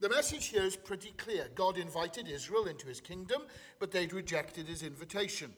The 0.00 0.08
message 0.08 0.46
here 0.46 0.64
is 0.64 0.74
pretty 0.74 1.12
clear. 1.16 1.46
God 1.54 1.78
invited 1.78 2.26
Israel 2.26 2.66
into 2.66 2.88
his 2.88 3.00
kingdom, 3.00 3.42
but 3.78 3.92
they'd 3.92 4.12
rejected 4.12 4.66
his 4.66 4.82
invitation. 4.82 5.54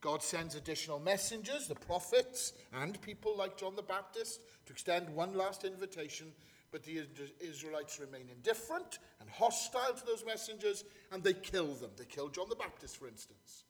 God 0.00 0.22
sends 0.22 0.54
additional 0.54 1.00
messengers, 1.00 1.66
the 1.66 1.74
prophets, 1.74 2.52
and 2.72 3.00
people 3.02 3.36
like 3.36 3.56
John 3.56 3.74
the 3.74 3.82
Baptist 3.82 4.40
to 4.66 4.72
extend 4.72 5.08
one 5.08 5.34
last 5.34 5.64
invitation, 5.64 6.28
but 6.70 6.84
the 6.84 7.06
Israelites 7.40 7.98
remain 7.98 8.28
indifferent 8.30 8.98
and 9.20 9.28
hostile 9.28 9.94
to 9.94 10.06
those 10.06 10.24
messengers, 10.24 10.84
and 11.10 11.22
they 11.22 11.32
kill 11.32 11.74
them. 11.74 11.90
They 11.96 12.04
kill 12.04 12.28
John 12.28 12.48
the 12.48 12.56
Baptist, 12.56 12.98
for 12.98 13.08
instance. 13.08 13.64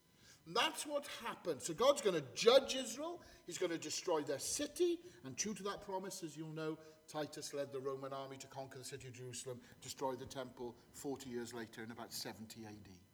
And 0.47 0.56
that's 0.56 0.87
what 0.87 1.06
happened. 1.25 1.62
So 1.62 1.75
God's 1.75 2.00
going 2.00 2.16
to 2.16 2.25
judge 2.35 2.75
Israel. 2.75 3.20
He's 3.47 3.58
going 3.58 3.73
to 3.73 3.78
destroy 3.78 4.23
their 4.23 4.38
city. 4.38 4.99
And 5.25 5.37
true 5.37 5.54
to 5.54 5.62
that 5.64 5.85
promise, 5.85 6.23
as 6.23 6.37
you'll 6.37 6.49
know, 6.49 6.78
Titus 7.11 7.54
led 7.54 7.73
the 7.73 7.80
Roman 7.80 8.12
army 8.12 8.37
to 8.38 8.47
conquer 8.47 8.78
the 8.78 8.85
city 8.85 9.08
of 9.08 9.14
Jerusalem, 9.14 9.61
destroy 9.82 10.14
the 10.14 10.26
temple 10.26 10.75
40 10.92 11.30
years 11.30 11.54
later 11.54 11.82
in 11.82 11.90
about 11.90 12.12
70 12.12 12.64
AD. 12.66 13.08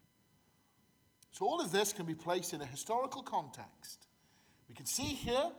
So 1.34 1.46
all 1.46 1.60
of 1.60 1.72
this 1.72 1.92
can 1.92 2.06
be 2.06 2.14
placed 2.14 2.52
in 2.52 2.60
a 2.60 2.64
historical 2.64 3.20
context. 3.20 4.06
We 4.68 4.74
can 4.76 4.86
see 4.86 5.02
here 5.02 5.50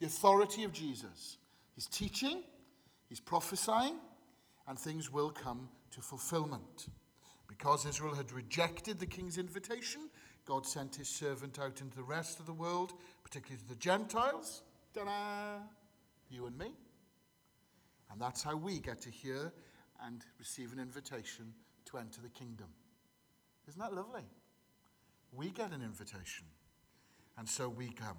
the 0.00 0.06
authority 0.06 0.64
of 0.64 0.72
Jesus. 0.72 1.38
He's 1.76 1.86
teaching, 1.86 2.42
he's 3.08 3.20
prophesying, 3.20 3.94
and 4.66 4.76
things 4.76 5.12
will 5.12 5.30
come 5.30 5.68
to 5.92 6.00
fulfillment. 6.00 6.88
Because 7.46 7.86
Israel 7.86 8.16
had 8.16 8.32
rejected 8.32 8.98
the 8.98 9.06
king's 9.06 9.38
invitation, 9.38 10.10
God 10.46 10.66
sent 10.66 10.96
his 10.96 11.08
servant 11.08 11.60
out 11.60 11.80
into 11.80 11.96
the 11.96 12.02
rest 12.02 12.40
of 12.40 12.46
the 12.46 12.52
world, 12.52 12.92
particularly 13.22 13.62
to 13.62 13.68
the 13.68 13.76
Gentiles. 13.76 14.62
Ta-da! 14.92 15.62
You 16.28 16.46
and 16.46 16.58
me. 16.58 16.72
And 18.10 18.20
that's 18.20 18.42
how 18.42 18.56
we 18.56 18.80
get 18.80 19.00
to 19.02 19.10
hear 19.10 19.52
and 20.04 20.24
receive 20.40 20.72
an 20.72 20.80
invitation 20.80 21.54
to 21.84 21.98
enter 21.98 22.20
the 22.20 22.30
kingdom. 22.30 22.66
Isn't 23.68 23.80
that 23.80 23.94
lovely? 23.94 24.24
We 25.32 25.50
get 25.50 25.72
an 25.72 25.82
invitation. 25.82 26.46
And 27.38 27.48
so 27.48 27.68
we 27.68 27.90
come 27.90 28.18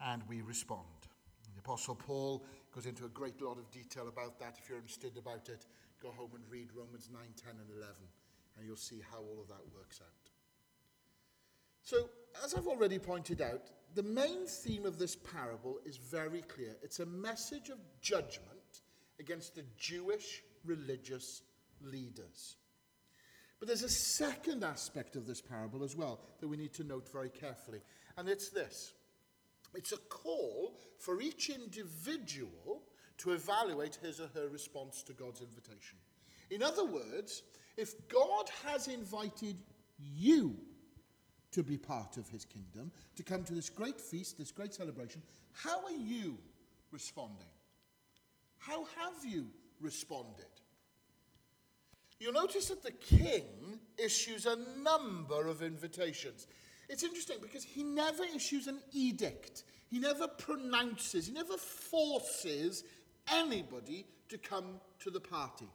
and 0.00 0.22
we 0.28 0.42
respond. 0.42 0.86
The 1.54 1.60
Apostle 1.60 1.94
Paul 1.94 2.44
goes 2.74 2.86
into 2.86 3.04
a 3.04 3.08
great 3.08 3.42
lot 3.42 3.58
of 3.58 3.70
detail 3.70 4.08
about 4.08 4.38
that. 4.38 4.56
If 4.58 4.68
you're 4.68 4.78
interested 4.78 5.16
about 5.18 5.48
it, 5.48 5.66
go 6.02 6.10
home 6.10 6.30
and 6.34 6.44
read 6.48 6.68
Romans 6.74 7.08
9, 7.12 7.20
10, 7.36 7.50
and 7.50 7.70
11, 7.76 7.94
and 8.56 8.66
you'll 8.66 8.76
see 8.76 9.02
how 9.10 9.18
all 9.18 9.40
of 9.40 9.48
that 9.48 9.60
works 9.76 10.00
out. 10.00 10.30
So, 11.82 12.08
as 12.44 12.54
I've 12.54 12.66
already 12.66 12.98
pointed 12.98 13.42
out, 13.42 13.70
the 13.94 14.02
main 14.02 14.46
theme 14.46 14.86
of 14.86 14.98
this 14.98 15.16
parable 15.16 15.78
is 15.84 15.96
very 15.96 16.42
clear. 16.42 16.76
It's 16.82 17.00
a 17.00 17.06
message 17.06 17.68
of 17.70 17.78
judgment 18.00 18.82
against 19.18 19.56
the 19.56 19.64
Jewish 19.76 20.42
religious 20.64 21.42
leaders. 21.82 22.56
But 23.60 23.68
there's 23.68 23.82
a 23.82 23.88
second 23.90 24.64
aspect 24.64 25.14
of 25.16 25.26
this 25.26 25.42
parable 25.42 25.84
as 25.84 25.94
well 25.94 26.20
that 26.40 26.48
we 26.48 26.56
need 26.56 26.72
to 26.74 26.84
note 26.84 27.08
very 27.12 27.28
carefully, 27.28 27.80
and 28.16 28.28
it's 28.28 28.48
this 28.48 28.94
it's 29.74 29.92
a 29.92 29.98
call 30.08 30.78
for 30.98 31.20
each 31.20 31.50
individual 31.50 32.82
to 33.18 33.32
evaluate 33.32 33.98
his 34.02 34.18
or 34.18 34.28
her 34.34 34.48
response 34.48 35.02
to 35.04 35.12
God's 35.12 35.42
invitation. 35.42 35.98
In 36.50 36.62
other 36.62 36.84
words, 36.84 37.42
if 37.76 38.08
God 38.08 38.46
has 38.66 38.88
invited 38.88 39.56
you 39.98 40.56
to 41.52 41.62
be 41.62 41.76
part 41.76 42.16
of 42.16 42.28
his 42.28 42.44
kingdom, 42.44 42.90
to 43.16 43.22
come 43.22 43.44
to 43.44 43.54
this 43.54 43.68
great 43.68 44.00
feast, 44.00 44.38
this 44.38 44.50
great 44.50 44.74
celebration, 44.74 45.22
how 45.52 45.84
are 45.84 45.92
you 45.92 46.38
responding? 46.90 47.46
How 48.58 48.84
have 48.84 49.24
you 49.24 49.46
responded? 49.80 50.46
You'll 52.20 52.34
notice 52.34 52.68
that 52.68 52.82
the 52.82 52.92
king 52.92 53.44
issues 53.96 54.46
a 54.46 54.56
number 54.82 55.48
of 55.48 55.62
invitations. 55.62 56.46
It's 56.88 57.02
interesting 57.02 57.38
because 57.40 57.64
he 57.64 57.82
never 57.82 58.24
issues 58.24 58.66
an 58.66 58.78
edict, 58.92 59.64
he 59.90 59.98
never 59.98 60.28
pronounces, 60.28 61.26
he 61.26 61.32
never 61.32 61.56
forces 61.56 62.84
anybody 63.32 64.06
to 64.28 64.38
come 64.38 64.80
to 65.00 65.10
the 65.10 65.20
party. 65.20 65.68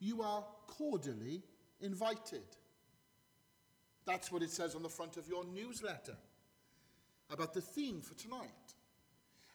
You 0.00 0.22
are 0.22 0.44
cordially 0.66 1.42
invited. 1.80 2.42
That's 4.06 4.32
what 4.32 4.42
it 4.42 4.50
says 4.50 4.74
on 4.74 4.82
the 4.82 4.88
front 4.88 5.16
of 5.16 5.28
your 5.28 5.44
newsletter 5.44 6.16
about 7.30 7.54
the 7.54 7.60
theme 7.60 8.00
for 8.00 8.14
tonight. 8.14 8.48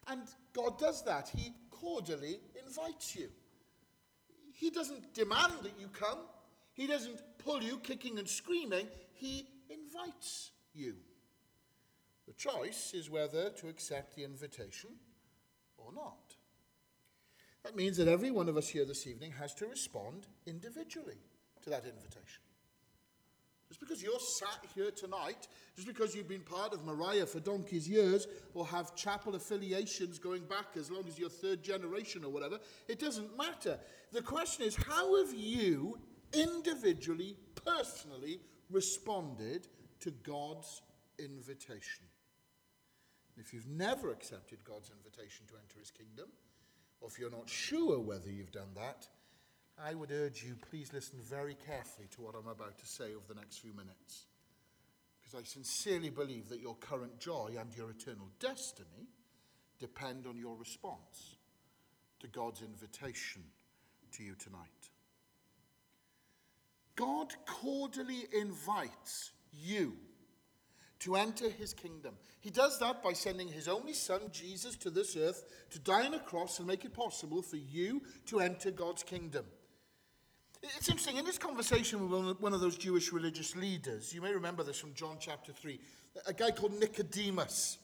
And 0.08 0.22
God 0.52 0.78
does 0.78 1.04
that. 1.04 1.30
He 1.34 1.52
cordially 1.70 2.40
invites 2.66 3.14
you. 3.14 3.28
He 4.60 4.68
doesn't 4.68 5.14
demand 5.14 5.54
that 5.62 5.80
you 5.80 5.88
come, 5.88 6.18
He 6.74 6.86
doesn't 6.86 7.18
pull 7.38 7.62
you 7.62 7.78
kicking 7.78 8.18
and 8.18 8.28
screaming. 8.28 8.88
He 9.14 9.46
invites 9.70 10.50
you. 10.74 10.96
The 12.26 12.34
choice 12.34 12.92
is 12.92 13.08
whether 13.08 13.48
to 13.48 13.68
accept 13.68 14.14
the 14.14 14.24
invitation 14.24 14.90
or 15.78 15.94
not. 15.94 16.36
That 17.64 17.74
means 17.74 17.96
that 17.96 18.06
every 18.06 18.30
one 18.30 18.50
of 18.50 18.58
us 18.58 18.68
here 18.68 18.84
this 18.84 19.06
evening 19.06 19.32
has 19.32 19.54
to 19.54 19.66
respond 19.66 20.26
individually 20.46 21.22
to 21.62 21.70
that 21.70 21.86
invitation. 21.86 22.42
Just 23.70 23.78
because 23.78 24.02
you're 24.02 24.18
sat 24.18 24.66
here 24.74 24.90
tonight, 24.90 25.46
just 25.76 25.86
because 25.86 26.12
you've 26.12 26.28
been 26.28 26.40
part 26.40 26.72
of 26.72 26.84
Moriah 26.84 27.24
for 27.24 27.38
donkey's 27.38 27.88
years, 27.88 28.26
or 28.52 28.66
have 28.66 28.96
chapel 28.96 29.36
affiliations 29.36 30.18
going 30.18 30.42
back 30.42 30.76
as 30.76 30.90
long 30.90 31.04
as 31.06 31.20
you're 31.20 31.30
third 31.30 31.62
generation 31.62 32.24
or 32.24 32.32
whatever, 32.32 32.58
it 32.88 32.98
doesn't 32.98 33.38
matter. 33.38 33.78
The 34.10 34.22
question 34.22 34.66
is, 34.66 34.74
how 34.74 35.24
have 35.24 35.32
you 35.32 36.00
individually, 36.34 37.36
personally 37.64 38.40
responded 38.70 39.68
to 40.00 40.10
God's 40.10 40.82
invitation? 41.20 42.06
If 43.36 43.54
you've 43.54 43.68
never 43.68 44.10
accepted 44.10 44.64
God's 44.64 44.90
invitation 44.90 45.46
to 45.46 45.54
enter 45.54 45.78
his 45.78 45.92
kingdom, 45.92 46.26
or 47.00 47.08
if 47.08 47.20
you're 47.20 47.30
not 47.30 47.48
sure 47.48 48.00
whether 48.00 48.28
you've 48.28 48.50
done 48.50 48.74
that, 48.74 49.06
I 49.82 49.94
would 49.94 50.12
urge 50.12 50.44
you, 50.44 50.56
please 50.70 50.92
listen 50.92 51.18
very 51.22 51.56
carefully 51.66 52.08
to 52.12 52.20
what 52.20 52.34
I'm 52.34 52.48
about 52.48 52.78
to 52.78 52.86
say 52.86 53.14
over 53.14 53.24
the 53.28 53.40
next 53.40 53.58
few 53.58 53.72
minutes. 53.72 54.26
Because 55.20 55.40
I 55.40 55.44
sincerely 55.44 56.10
believe 56.10 56.48
that 56.48 56.60
your 56.60 56.74
current 56.76 57.18
joy 57.18 57.52
and 57.58 57.74
your 57.74 57.90
eternal 57.90 58.28
destiny 58.38 59.08
depend 59.78 60.26
on 60.26 60.36
your 60.36 60.56
response 60.56 61.36
to 62.20 62.28
God's 62.28 62.62
invitation 62.62 63.42
to 64.12 64.22
you 64.22 64.34
tonight. 64.34 64.90
God 66.96 67.32
cordially 67.46 68.24
invites 68.38 69.32
you 69.52 69.96
to 70.98 71.16
enter 71.16 71.48
his 71.48 71.72
kingdom. 71.72 72.14
He 72.40 72.50
does 72.50 72.78
that 72.80 73.02
by 73.02 73.14
sending 73.14 73.48
his 73.48 73.68
only 73.68 73.94
son, 73.94 74.20
Jesus, 74.32 74.76
to 74.76 74.90
this 74.90 75.16
earth 75.16 75.44
to 75.70 75.78
die 75.78 76.04
on 76.04 76.12
a 76.12 76.18
cross 76.18 76.58
and 76.58 76.68
make 76.68 76.84
it 76.84 76.92
possible 76.92 77.40
for 77.40 77.56
you 77.56 78.02
to 78.26 78.40
enter 78.40 78.70
God's 78.70 79.02
kingdom. 79.02 79.46
It's 80.62 80.88
interesting, 80.88 81.16
in 81.16 81.24
this 81.24 81.38
conversation 81.38 82.08
with 82.08 82.38
one 82.38 82.52
of 82.52 82.60
those 82.60 82.76
Jewish 82.76 83.12
religious 83.12 83.56
leaders, 83.56 84.12
you 84.12 84.20
may 84.20 84.32
remember 84.32 84.62
this 84.62 84.78
from 84.78 84.92
John 84.92 85.16
chapter 85.18 85.52
3, 85.52 85.80
a 86.26 86.32
guy 86.34 86.50
called 86.50 86.78
Nicodemus. 86.78 87.78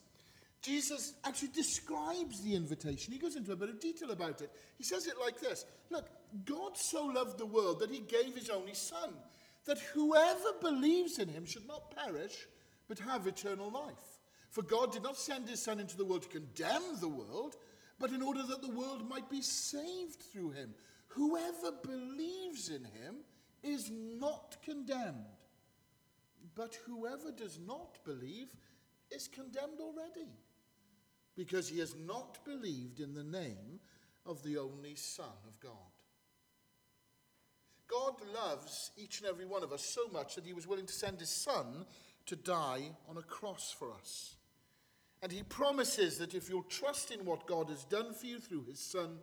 Jesus 0.61 1.15
actually 1.25 1.49
describes 1.49 2.43
the 2.43 2.55
invitation. 2.55 3.13
He 3.13 3.19
goes 3.19 3.37
into 3.37 3.53
a 3.53 3.57
bit 3.57 3.71
of 3.71 3.81
detail 3.81 4.11
about 4.11 4.43
it. 4.43 4.51
He 4.77 4.85
says 4.85 5.07
it 5.07 5.15
like 5.21 5.41
this 5.41 5.65
Look, 5.91 6.09
God 6.45 6.77
so 6.77 7.07
loved 7.07 7.39
the 7.39 7.47
world 7.47 7.81
that 7.81 7.91
he 7.91 8.01
gave 8.01 8.35
his 8.35 8.51
only 8.51 8.75
Son, 8.75 9.15
that 9.65 9.79
whoever 9.79 10.53
believes 10.61 11.19
in 11.19 11.29
him 11.29 11.47
should 11.47 11.67
not 11.67 11.95
perish, 11.97 12.47
but 12.89 12.99
have 12.99 13.27
eternal 13.27 13.71
life. 13.71 14.21
For 14.51 14.63
God 14.63 14.93
did 14.93 15.03
not 15.03 15.17
send 15.17 15.49
his 15.49 15.63
Son 15.63 15.81
into 15.81 15.97
the 15.97 16.05
world 16.05 16.23
to 16.23 16.29
condemn 16.29 17.01
the 17.01 17.09
world, 17.09 17.57
but 17.99 18.11
in 18.11 18.23
order 18.23 18.43
that 18.43 18.61
the 18.61 18.71
world 18.71 19.09
might 19.09 19.31
be 19.31 19.41
saved 19.41 20.21
through 20.33 20.51
him. 20.51 20.75
Whoever 21.17 21.73
believes 21.83 22.69
in 22.69 22.85
him 22.85 23.17
is 23.63 23.91
not 23.91 24.57
condemned. 24.63 25.25
But 26.55 26.79
whoever 26.87 27.33
does 27.33 27.59
not 27.67 27.99
believe 28.05 28.55
is 29.11 29.29
condemned 29.29 29.81
already, 29.81 30.31
because 31.37 31.69
he 31.69 31.79
has 31.81 31.95
not 32.07 32.45
believed 32.45 33.01
in 33.01 33.15
the 33.15 33.25
name 33.25 33.81
of 34.25 34.43
the 34.43 34.59
only 34.59 34.95
Son 34.95 35.27
of 35.47 35.59
God. 35.61 35.73
God 37.89 38.15
loves 38.35 38.91
each 38.97 39.21
and 39.21 39.29
every 39.29 39.47
one 39.47 39.63
of 39.63 39.73
us 39.73 39.85
so 39.85 40.09
much 40.13 40.35
that 40.35 40.45
he 40.45 40.53
was 40.53 40.67
willing 40.67 40.87
to 40.87 40.93
send 40.93 41.21
his 41.21 41.31
Son 41.31 41.87
to 42.27 42.37
die 42.37 42.91
on 43.09 43.17
a 43.17 43.23
cross 43.23 43.75
for 43.77 43.93
us. 43.93 44.37
And 45.23 45.31
he 45.31 45.45
promises 45.45 46.19
that 46.19 46.35
if 46.35 46.49
you'll 46.49 46.65
trust 46.65 47.11
in 47.11 47.25
what 47.25 47.47
God 47.47 47.69
has 47.71 47.85
done 47.85 48.13
for 48.13 48.27
you 48.27 48.39
through 48.39 48.65
his 48.65 48.81
Son, 48.81 49.19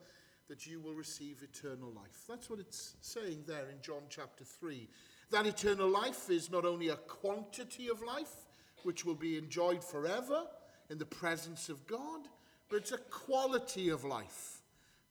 that 0.53 0.67
you 0.67 0.79
will 0.79 0.93
receive 0.93 1.41
eternal 1.41 1.91
life. 1.95 2.25
That's 2.29 2.47
what 2.47 2.59
it's 2.59 2.95
saying 3.01 3.45
there 3.47 3.69
in 3.71 3.81
John 3.81 4.03
chapter 4.07 4.43
3. 4.43 4.87
That 5.31 5.47
eternal 5.47 5.89
life 5.89 6.29
is 6.29 6.51
not 6.51 6.63
only 6.63 6.89
a 6.89 6.95
quantity 6.95 7.87
of 7.89 8.03
life, 8.03 8.35
which 8.83 9.03
will 9.03 9.15
be 9.15 9.35
enjoyed 9.35 9.83
forever 9.83 10.43
in 10.91 10.99
the 10.99 11.07
presence 11.07 11.69
of 11.69 11.87
God, 11.87 12.27
but 12.69 12.75
it's 12.75 12.91
a 12.91 12.99
quality 12.99 13.89
of 13.89 14.03
life 14.03 14.61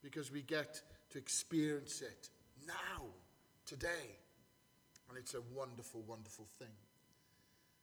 because 0.00 0.30
we 0.30 0.42
get 0.42 0.80
to 1.10 1.18
experience 1.18 2.02
it 2.02 2.30
now, 2.64 3.06
today. 3.66 4.16
And 5.08 5.18
it's 5.18 5.34
a 5.34 5.42
wonderful, 5.52 6.04
wonderful 6.06 6.46
thing. 6.60 6.76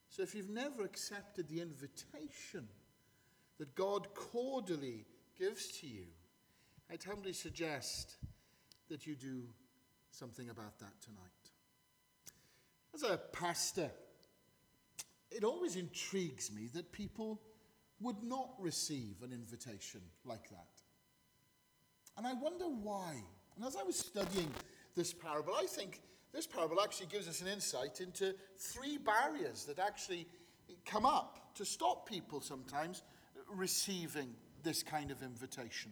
So 0.07 0.23
if 0.23 0.33
you've 0.33 0.49
never 0.49 0.85
accepted 0.85 1.49
the 1.49 1.59
invitation 1.59 2.69
that 3.57 3.75
God 3.75 4.07
cordially 4.13 5.03
gives 5.37 5.67
to 5.81 5.87
you, 5.87 6.05
I'd 6.91 7.03
humbly 7.03 7.33
suggest 7.33 8.15
that 8.89 9.05
you 9.05 9.15
do 9.15 9.43
something 10.11 10.49
about 10.49 10.79
that 10.79 10.99
tonight. 11.01 11.29
As 12.93 13.03
a 13.03 13.17
pastor, 13.31 13.91
it 15.31 15.43
always 15.43 15.75
intrigues 15.75 16.51
me 16.51 16.69
that 16.73 16.91
people 16.91 17.39
would 18.01 18.23
not 18.23 18.49
receive 18.59 19.21
an 19.23 19.31
invitation 19.31 20.01
like 20.25 20.49
that. 20.49 20.67
And 22.17 22.25
I 22.25 22.33
wonder 22.33 22.65
why. 22.65 23.23
And 23.55 23.65
as 23.65 23.75
I 23.75 23.83
was 23.83 23.97
studying 23.97 24.51
this 24.95 25.13
parable, 25.13 25.53
I 25.53 25.65
think 25.65 26.01
this 26.33 26.47
parable 26.47 26.81
actually 26.81 27.07
gives 27.07 27.27
us 27.27 27.41
an 27.41 27.47
insight 27.47 28.01
into 28.01 28.33
three 28.57 28.97
barriers 28.97 29.65
that 29.65 29.79
actually 29.79 30.27
come 30.85 31.05
up 31.05 31.55
to 31.55 31.65
stop 31.65 32.07
people 32.07 32.41
sometimes 32.41 33.03
receiving 33.53 34.33
this 34.63 34.83
kind 34.83 35.11
of 35.11 35.21
invitation. 35.21 35.91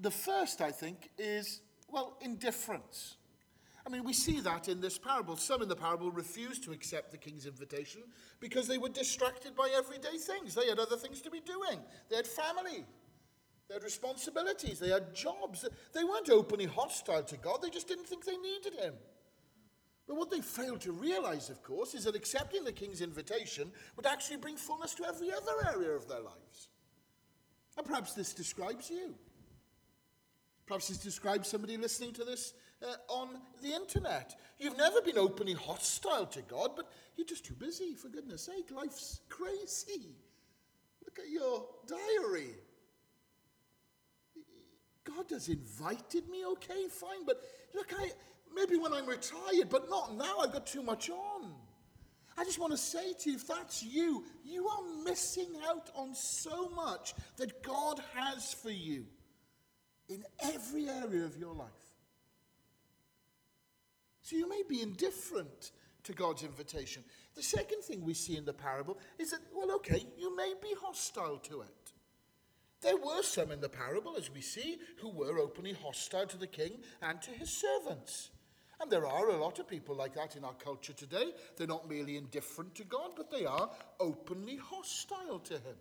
The 0.00 0.10
first, 0.10 0.60
I 0.60 0.70
think, 0.70 1.10
is, 1.18 1.60
well, 1.88 2.16
indifference. 2.20 3.16
I 3.88 3.90
mean, 3.90 4.04
we 4.04 4.12
see 4.12 4.40
that 4.40 4.68
in 4.68 4.80
this 4.80 4.98
parable. 4.98 5.36
Some 5.36 5.62
in 5.62 5.68
the 5.68 5.74
parable 5.74 6.10
refused 6.10 6.62
to 6.64 6.72
accept 6.72 7.10
the 7.10 7.16
king's 7.16 7.46
invitation 7.46 8.02
because 8.38 8.68
they 8.68 8.76
were 8.76 8.90
distracted 8.90 9.56
by 9.56 9.70
everyday 9.74 10.18
things. 10.18 10.54
They 10.54 10.68
had 10.68 10.78
other 10.78 10.96
things 10.96 11.22
to 11.22 11.30
be 11.30 11.40
doing, 11.40 11.80
they 12.10 12.16
had 12.16 12.26
family, 12.26 12.84
they 13.68 13.74
had 13.74 13.82
responsibilities, 13.82 14.78
they 14.78 14.90
had 14.90 15.14
jobs. 15.14 15.64
They 15.94 16.04
weren't 16.04 16.30
openly 16.30 16.66
hostile 16.66 17.22
to 17.22 17.36
God, 17.38 17.60
they 17.62 17.70
just 17.70 17.88
didn't 17.88 18.06
think 18.06 18.24
they 18.24 18.36
needed 18.36 18.74
Him. 18.74 18.94
But 20.06 20.16
what 20.16 20.30
they 20.30 20.40
failed 20.40 20.80
to 20.82 20.92
realize, 20.92 21.50
of 21.50 21.62
course, 21.62 21.94
is 21.94 22.04
that 22.04 22.16
accepting 22.16 22.64
the 22.64 22.72
king's 22.72 23.02
invitation 23.02 23.70
would 23.96 24.06
actually 24.06 24.38
bring 24.38 24.56
fullness 24.56 24.94
to 24.94 25.06
every 25.06 25.32
other 25.32 25.52
area 25.74 25.90
of 25.90 26.08
their 26.08 26.20
lives. 26.20 26.68
And 27.76 27.86
perhaps 27.86 28.14
this 28.14 28.32
describes 28.32 28.88
you. 28.90 29.14
Perhaps 30.68 30.88
this 30.88 30.98
described 30.98 31.46
somebody 31.46 31.78
listening 31.78 32.12
to 32.12 32.24
this 32.24 32.52
uh, 32.82 32.94
on 33.08 33.40
the 33.62 33.72
internet. 33.72 34.38
You've 34.58 34.76
never 34.76 35.00
been 35.00 35.16
openly 35.16 35.54
hostile 35.54 36.26
to 36.26 36.42
God, 36.42 36.72
but 36.76 36.92
you're 37.16 37.26
just 37.26 37.46
too 37.46 37.54
busy, 37.54 37.94
for 37.94 38.08
goodness 38.08 38.42
sake. 38.42 38.70
Life's 38.70 39.20
crazy. 39.30 40.14
Look 41.06 41.18
at 41.18 41.30
your 41.30 41.64
diary. 41.86 42.50
God 45.04 45.24
has 45.30 45.48
invited 45.48 46.28
me, 46.28 46.44
okay, 46.44 46.86
fine, 46.90 47.24
but 47.24 47.40
look, 47.74 47.94
I 47.98 48.10
maybe 48.54 48.76
when 48.76 48.92
I'm 48.92 49.06
retired, 49.06 49.70
but 49.70 49.88
not 49.88 50.16
now. 50.16 50.40
I've 50.40 50.52
got 50.52 50.66
too 50.66 50.82
much 50.82 51.08
on. 51.08 51.50
I 52.36 52.44
just 52.44 52.58
want 52.58 52.72
to 52.72 52.78
say 52.78 53.14
to 53.14 53.30
you, 53.30 53.36
if 53.36 53.46
that's 53.46 53.82
you, 53.82 54.24
you 54.44 54.68
are 54.68 55.02
missing 55.02 55.48
out 55.66 55.90
on 55.94 56.14
so 56.14 56.68
much 56.68 57.14
that 57.38 57.62
God 57.62 58.02
has 58.14 58.52
for 58.52 58.70
you 58.70 59.06
in 60.08 60.24
every 60.42 60.88
area 60.88 61.24
of 61.24 61.36
your 61.36 61.54
life. 61.54 61.68
So 64.22 64.36
you 64.36 64.48
may 64.48 64.62
be 64.68 64.82
indifferent 64.82 65.72
to 66.04 66.12
God's 66.12 66.42
invitation. 66.42 67.02
The 67.34 67.42
second 67.42 67.82
thing 67.82 68.04
we 68.04 68.14
see 68.14 68.36
in 68.36 68.44
the 68.44 68.52
parable 68.52 68.98
is 69.18 69.30
that, 69.30 69.40
well, 69.54 69.70
okay, 69.76 70.04
you 70.18 70.36
may 70.36 70.54
be 70.60 70.74
hostile 70.82 71.38
to 71.38 71.62
it. 71.62 71.92
There 72.80 72.96
were 72.96 73.22
some 73.22 73.50
in 73.50 73.60
the 73.60 73.68
parable, 73.68 74.16
as 74.16 74.30
we 74.32 74.40
see, 74.40 74.78
who 75.00 75.10
were 75.10 75.38
openly 75.38 75.72
hostile 75.72 76.26
to 76.26 76.38
the 76.38 76.46
king 76.46 76.72
and 77.02 77.20
to 77.22 77.30
his 77.32 77.50
servants. 77.50 78.30
And 78.80 78.90
there 78.90 79.06
are 79.06 79.28
a 79.30 79.36
lot 79.36 79.58
of 79.58 79.66
people 79.66 79.96
like 79.96 80.14
that 80.14 80.36
in 80.36 80.44
our 80.44 80.54
culture 80.54 80.92
today. 80.92 81.32
They're 81.56 81.66
not 81.66 81.88
merely 81.88 82.16
indifferent 82.16 82.74
to 82.76 82.84
God, 82.84 83.10
but 83.16 83.30
they 83.30 83.44
are 83.44 83.70
openly 83.98 84.56
hostile 84.56 85.40
to 85.40 85.54
him. 85.54 85.76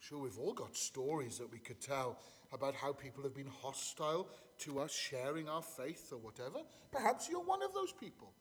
Sure, 0.00 0.18
we've 0.18 0.38
all 0.38 0.54
got 0.54 0.76
stories 0.76 1.38
that 1.38 1.52
we 1.52 1.58
could 1.58 1.80
tell 1.80 2.18
about 2.52 2.74
how 2.74 2.92
people 2.92 3.22
have 3.22 3.34
been 3.34 3.50
hostile 3.62 4.28
to 4.58 4.80
us 4.80 4.92
sharing 4.92 5.48
our 5.48 5.62
faith 5.62 6.08
or 6.12 6.18
whatever. 6.18 6.58
Perhaps 6.90 7.28
you're 7.28 7.42
one 7.42 7.62
of 7.62 7.72
those 7.72 7.92
people. 7.92 8.32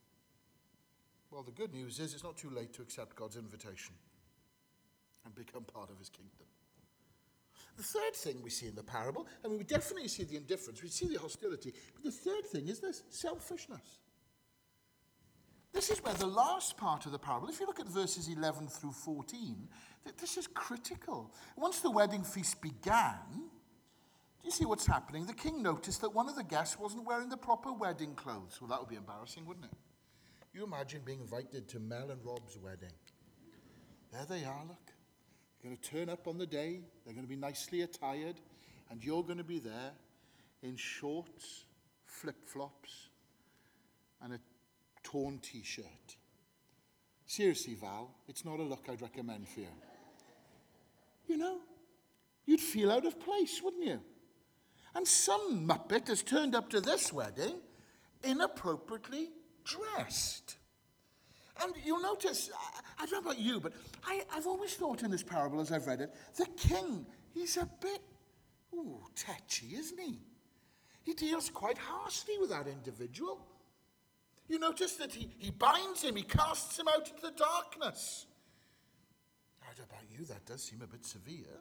Well, 1.32 1.44
the 1.44 1.52
good 1.52 1.74
news 1.74 2.00
is 2.00 2.14
it's 2.14 2.24
not 2.24 2.38
too 2.38 2.50
late 2.50 2.74
to 2.74 2.82
accept 2.82 3.16
God's 3.16 3.38
invitation 3.38 3.94
and 5.26 5.36
become 5.36 5.64
part 5.64 5.92
of 5.92 6.00
his 6.00 6.10
kingdom. 6.10 6.48
The 7.78 7.84
third 7.84 8.16
thing 8.16 8.42
we 8.44 8.50
see 8.50 8.68
in 8.68 8.76
the 8.76 8.84
parable, 8.84 9.28
I 9.44 9.48
mean, 9.48 9.58
we 9.58 9.64
definitely 9.64 10.10
see 10.10 10.24
the 10.24 10.36
indifference, 10.36 10.82
we 10.84 10.90
see 10.90 11.08
the 11.08 11.20
hostility, 11.20 11.74
but 11.94 12.04
the 12.04 12.12
third 12.12 12.46
thing 12.52 12.68
is 12.68 12.80
this 12.80 13.04
selfishness. 13.10 14.00
This 15.72 15.90
is 15.92 16.04
where 16.04 16.16
the 16.16 16.26
last 16.26 16.78
part 16.78 17.06
of 17.06 17.12
the 17.12 17.20
parable, 17.20 17.48
if 17.48 17.60
you 17.60 17.68
look 17.68 17.80
at 17.80 17.88
verses 17.88 18.28
11 18.28 18.68
through 18.68 18.92
14, 18.92 19.68
this 20.20 20.36
is 20.36 20.48
critical. 20.48 21.32
Once 21.56 21.80
the 21.80 21.92
wedding 21.92 22.24
feast 22.24 22.62
began, 22.62 23.50
do 24.42 24.46
you 24.48 24.52
see 24.52 24.66
what's 24.66 24.86
happening? 24.86 25.26
The 25.26 25.34
king 25.34 25.62
noticed 25.62 26.02
that 26.02 26.14
one 26.14 26.30
of 26.30 26.36
the 26.36 26.44
guests 26.44 26.80
wasn't 26.80 27.06
wearing 27.06 27.30
the 27.30 27.38
proper 27.38 27.74
wedding 27.74 28.16
clothes. 28.16 28.58
Well, 28.62 28.70
that 28.70 28.80
would 28.80 28.90
be 28.90 28.96
embarrassing, 28.96 29.46
wouldn't 29.46 29.66
it? 29.66 29.78
You 30.54 30.64
imagine 30.64 31.02
being 31.06 31.20
invited 31.20 31.68
to 31.70 31.80
Mel 31.80 32.10
and 32.10 32.20
Rob's 32.24 32.58
wedding. 32.58 32.94
There 34.12 34.26
they 34.26 34.46
are, 34.46 34.64
look. 34.68 34.94
They're 35.62 35.72
going 35.72 35.78
to 35.78 35.90
turn 35.90 36.10
up 36.10 36.28
on 36.28 36.38
the 36.38 36.46
day, 36.46 36.80
they're 37.06 37.14
going 37.14 37.26
to 37.26 37.30
be 37.30 37.36
nicely 37.36 37.82
attired, 37.82 38.40
and 38.90 39.04
you're 39.04 39.24
going 39.24 39.38
to 39.38 39.44
be 39.44 39.60
there 39.60 39.92
in 40.64 40.78
shorts, 40.78 41.66
flip 42.06 42.48
flops, 42.48 43.10
and 44.22 44.34
a 44.34 44.40
torn 45.04 45.40
t 45.40 45.62
shirt. 45.64 45.86
Seriously, 47.26 47.76
Val, 47.76 48.16
it's 48.28 48.46
not 48.46 48.60
a 48.60 48.64
look 48.64 48.88
I'd 48.90 49.02
recommend 49.02 49.48
for 49.48 49.60
you. 49.60 49.68
You 51.28 51.38
know, 51.38 51.60
you'd 52.46 52.62
feel 52.62 52.92
out 52.92 53.06
of 53.06 53.20
place, 53.20 53.62
wouldn't 53.62 53.86
you? 53.86 54.00
And 55.00 55.08
some 55.08 55.66
muppet 55.66 56.10
has 56.10 56.24
turned 56.24 56.54
up 56.54 56.70
to 56.72 56.82
this 56.82 57.14
wedding 57.14 57.56
inappropriately 58.22 59.30
dressed. 59.64 60.58
And 61.64 61.74
you'll 61.86 62.02
notice, 62.02 62.50
I, 62.54 63.04
I 63.04 63.06
don't 63.06 63.24
know 63.24 63.32
about 63.32 63.42
you, 63.42 63.62
but 63.62 63.72
I, 64.06 64.24
I've 64.36 64.46
always 64.46 64.74
thought 64.74 65.02
in 65.02 65.10
this 65.10 65.24
parable 65.24 65.62
as 65.62 65.72
I've 65.72 65.88
read 65.88 66.02
it, 66.02 66.14
the 66.36 66.48
king, 66.58 67.06
he's 67.34 67.56
a 67.56 67.66
bit, 67.80 68.02
ooh, 68.76 69.00
tetchy, 69.16 69.74
isn't 69.78 69.98
he? 69.98 70.20
He 71.04 71.14
deals 71.14 71.50
quite 71.50 71.78
harshly 71.78 72.38
with 72.38 72.50
that 72.50 72.68
individual. 72.68 73.40
You 74.50 74.60
notice 74.60 74.96
that 74.98 75.14
he, 75.14 75.30
he 75.40 75.52
binds 75.52 76.02
him, 76.02 76.18
he 76.18 76.24
casts 76.24 76.78
him 76.78 76.90
out 76.90 77.08
into 77.08 77.22
the 77.22 77.32
darkness. 77.32 78.26
I 79.64 79.68
don't 79.78 79.90
know 79.90 79.96
about 79.98 80.20
you, 80.20 80.26
that 80.26 80.46
does 80.46 80.62
seem 80.62 80.82
a 80.82 80.88
bit 80.88 81.06
severe. 81.06 81.56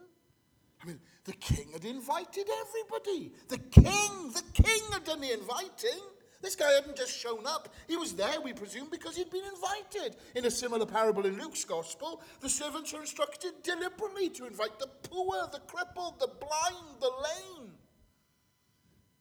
I 0.81 0.87
mean, 0.87 0.99
the 1.25 1.33
king 1.33 1.71
had 1.73 1.83
invited 1.85 2.47
everybody. 2.61 3.33
The 3.49 3.57
king, 3.57 4.31
the 4.33 4.43
king 4.53 4.81
had 4.91 5.03
done 5.03 5.21
the 5.21 5.33
inviting. 5.33 5.99
This 6.41 6.55
guy 6.55 6.71
hadn't 6.71 6.95
just 6.95 7.11
shown 7.11 7.45
up. 7.45 7.67
He 7.87 7.97
was 7.97 8.13
there, 8.13 8.39
we 8.39 8.53
presume, 8.53 8.87
because 8.89 9.17
he'd 9.17 9.29
been 9.29 9.43
invited. 9.43 10.15
In 10.35 10.45
a 10.45 10.51
similar 10.51 10.85
parable 10.85 11.25
in 11.25 11.37
Luke's 11.37 11.65
gospel, 11.65 12.21
the 12.39 12.47
servants 12.47 12.93
are 12.93 13.01
instructed 13.01 13.51
deliberately 13.61 14.29
to 14.29 14.45
invite 14.47 14.79
the 14.79 14.87
poor, 15.09 15.49
the 15.51 15.59
crippled, 15.67 16.17
the 16.19 16.27
blind, 16.27 17.01
the 17.01 17.07
lame. 17.07 17.71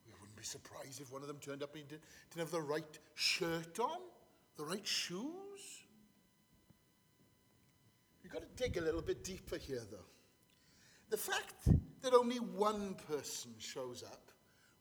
We 0.06 0.12
wouldn't 0.20 0.36
be 0.36 0.44
surprised 0.44 1.00
if 1.00 1.12
one 1.12 1.22
of 1.22 1.28
them 1.28 1.38
turned 1.40 1.64
up 1.64 1.74
and 1.74 1.88
didn't 1.88 2.02
have 2.36 2.52
the 2.52 2.60
right 2.60 2.98
shirt 3.16 3.80
on, 3.80 3.98
the 4.56 4.64
right 4.64 4.86
shoes. 4.86 5.24
You've 8.22 8.32
got 8.32 8.42
to 8.42 8.62
dig 8.62 8.76
a 8.76 8.80
little 8.80 9.02
bit 9.02 9.24
deeper 9.24 9.56
here, 9.56 9.82
though. 9.90 10.06
The 11.10 11.16
fact 11.16 11.68
that 12.02 12.12
only 12.12 12.36
one 12.36 12.94
person 13.08 13.52
shows 13.58 14.02
up 14.02 14.30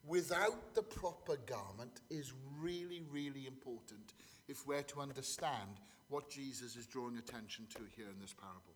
without 0.06 0.74
the 0.74 0.84
proper 0.84 1.38
garment 1.46 2.02
is 2.10 2.34
really, 2.60 3.02
really 3.12 3.48
important 3.48 4.14
if 4.48 4.66
we're 4.68 4.84
to 4.84 5.02
understand 5.02 5.80
what 6.10 6.30
Jesus 6.30 6.76
is 6.76 6.86
drawing 6.86 7.18
attention 7.18 7.66
to 7.76 7.80
here 7.96 8.08
in 8.14 8.20
this 8.20 8.34
parable. 8.34 8.76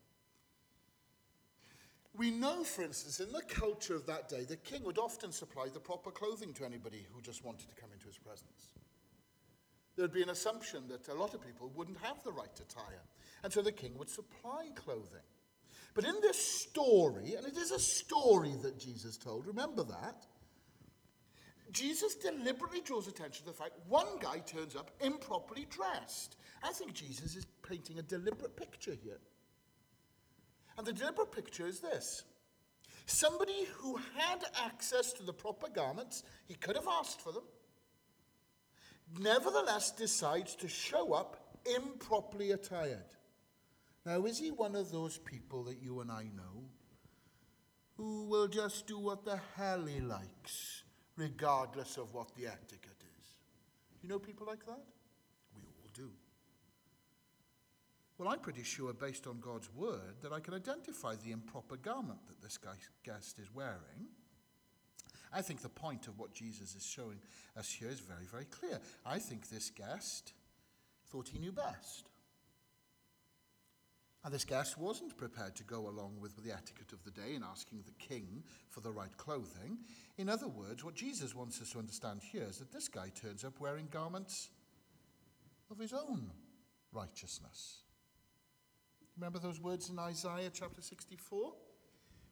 We 2.14 2.30
know, 2.30 2.64
for 2.64 2.84
instance, 2.84 3.22
in 3.22 3.32
the 3.32 3.42
culture 3.48 3.96
of 3.96 4.06
that 4.08 4.28
day, 4.28 4.44
the 4.44 4.58
king 4.58 4.84
would 4.84 4.98
often 4.98 5.32
supply 5.32 5.68
the 5.74 5.80
proper 5.80 6.12
clothing 6.12 6.54
to 6.56 6.66
anybody 6.66 7.06
who 7.14 7.22
just 7.22 7.46
wanted 7.46 7.70
to 7.70 7.76
come 7.76 7.90
into 7.94 8.08
his 8.08 8.18
presence. 8.18 8.74
There 9.96 10.04
would 10.04 10.14
be 10.14 10.24
an 10.24 10.30
assumption 10.30 10.88
that 10.90 11.08
a 11.08 11.14
lot 11.14 11.34
of 11.34 11.46
people 11.46 11.72
wouldn't 11.74 12.00
have 12.00 12.22
the 12.24 12.32
right 12.32 12.60
attire, 12.60 13.04
and 13.44 13.52
so 13.52 13.62
the 13.62 13.72
king 13.72 13.98
would 13.98 14.10
supply 14.10 14.68
clothing. 14.76 15.22
But 15.94 16.06
in 16.06 16.16
this 16.22 16.38
story, 16.38 17.36
and 17.36 17.46
it 17.46 17.58
is 17.58 17.72
a 17.72 17.80
story 17.80 18.54
that 18.62 18.80
Jesus 18.80 19.18
told, 19.18 19.46
remember 19.46 19.84
that, 19.84 20.26
Jesus 21.72 22.16
deliberately 22.16 22.82
draws 22.82 23.08
attention 23.08 23.46
to 23.46 23.52
the 23.52 23.58
fact 23.58 23.74
one 23.88 24.20
guy 24.20 24.40
turns 24.40 24.76
up 24.76 24.92
improperly 25.02 25.68
dressed. 25.70 26.38
I 26.64 26.72
think 26.72 26.94
Jesus 26.94 27.36
is 27.36 27.46
painting 27.68 28.00
a 28.00 28.04
deliberate 28.04 28.56
picture 28.56 28.96
here. 29.02 29.20
And 30.78 30.86
the 30.86 30.94
deliberate 30.94 31.32
picture 31.32 31.66
is 31.66 31.80
this 31.80 32.24
somebody 33.06 33.66
who 33.74 33.98
had 34.16 34.44
access 34.64 35.12
to 35.14 35.24
the 35.24 35.34
proper 35.34 35.70
garments, 35.70 36.24
he 36.46 36.54
could 36.56 36.76
have 36.76 36.88
asked 36.88 37.22
for 37.22 37.32
them, 37.32 37.44
nevertheless 39.20 39.92
decides 39.92 40.56
to 40.56 40.68
show 40.68 41.14
up 41.14 41.58
improperly 41.76 42.52
attired. 42.52 43.16
Now, 44.06 44.26
is 44.26 44.40
he 44.40 44.50
one 44.50 44.76
of 44.76 44.92
those 44.92 45.18
people 45.18 45.64
that 45.66 45.82
you 45.82 46.00
and 46.00 46.12
I 46.12 46.24
know 46.24 46.66
who 47.98 48.26
will 48.26 48.48
just 48.48 48.88
do 48.88 48.98
what 48.98 49.24
the 49.26 49.40
hell 49.56 49.86
he 49.86 50.00
likes, 50.00 50.84
regardless 51.16 51.98
of 51.98 52.14
what 52.14 52.34
the 52.36 52.48
etiquette 52.48 53.04
is? 53.20 53.28
You 54.02 54.10
know 54.10 54.18
people 54.18 54.48
like 54.48 54.66
that? 54.66 54.84
We 55.56 55.62
all 55.64 55.90
do. 55.94 56.10
Well, 58.18 58.30
I'm 58.30 58.40
pretty 58.40 58.64
sure, 58.64 58.94
based 58.94 59.28
on 59.28 59.40
God's 59.40 59.70
word, 59.74 60.16
that 60.22 60.32
I 60.32 60.40
can 60.40 60.54
identify 60.54 61.16
the 61.16 61.32
improper 61.32 61.78
garment 61.78 62.26
that 62.28 62.42
this 62.42 62.60
guest 63.04 63.40
is 63.40 63.54
wearing. 63.54 64.10
I 65.34 65.42
think 65.42 65.62
the 65.62 65.70
point 65.70 66.08
of 66.08 66.20
what 66.20 66.34
Jesus 66.34 66.76
is 66.76 66.86
showing 66.86 67.20
us 67.58 67.72
here 67.72 67.90
is 67.90 68.00
very, 68.00 68.26
very 68.26 68.46
clear. 68.46 68.80
I 69.06 69.18
think 69.18 69.50
this 69.50 69.70
guest 69.70 70.34
thought 71.08 71.30
he 71.30 71.40
knew 71.40 71.52
best. 71.52 72.11
And 74.24 74.32
this 74.32 74.46
guest 74.46 74.78
wasn't 74.78 75.18
prepared 75.18 75.56
to 75.56 75.64
go 75.64 75.90
along 75.90 76.18
with 76.20 76.36
the 76.44 76.52
etiquette 76.52 76.94
of 76.94 77.04
the 77.04 77.10
day 77.10 77.34
in 77.34 77.44
asking 77.44 77.84
the 77.86 78.06
king 78.06 78.44
for 78.70 78.82
the 78.82 78.92
right 78.92 79.16
clothing. 79.18 79.80
In 80.18 80.30
other 80.30 80.48
words, 80.48 80.84
what 80.84 80.94
Jesus 80.94 81.34
wants 81.34 81.60
us 81.60 81.72
to 81.72 81.80
understand 81.80 82.22
here 82.22 82.46
is 82.48 82.58
that 82.58 82.72
this 82.72 82.88
guy 82.88 83.10
turns 83.10 83.44
up 83.44 83.60
wearing 83.60 83.88
garments 83.90 84.50
of 85.72 85.80
his 85.80 85.92
own 85.92 86.30
righteousness. 86.92 87.80
Remember 89.18 89.40
those 89.40 89.60
words 89.60 89.90
in 89.90 89.98
Isaiah 89.98 90.52
chapter 90.54 90.82
64? 90.82 91.54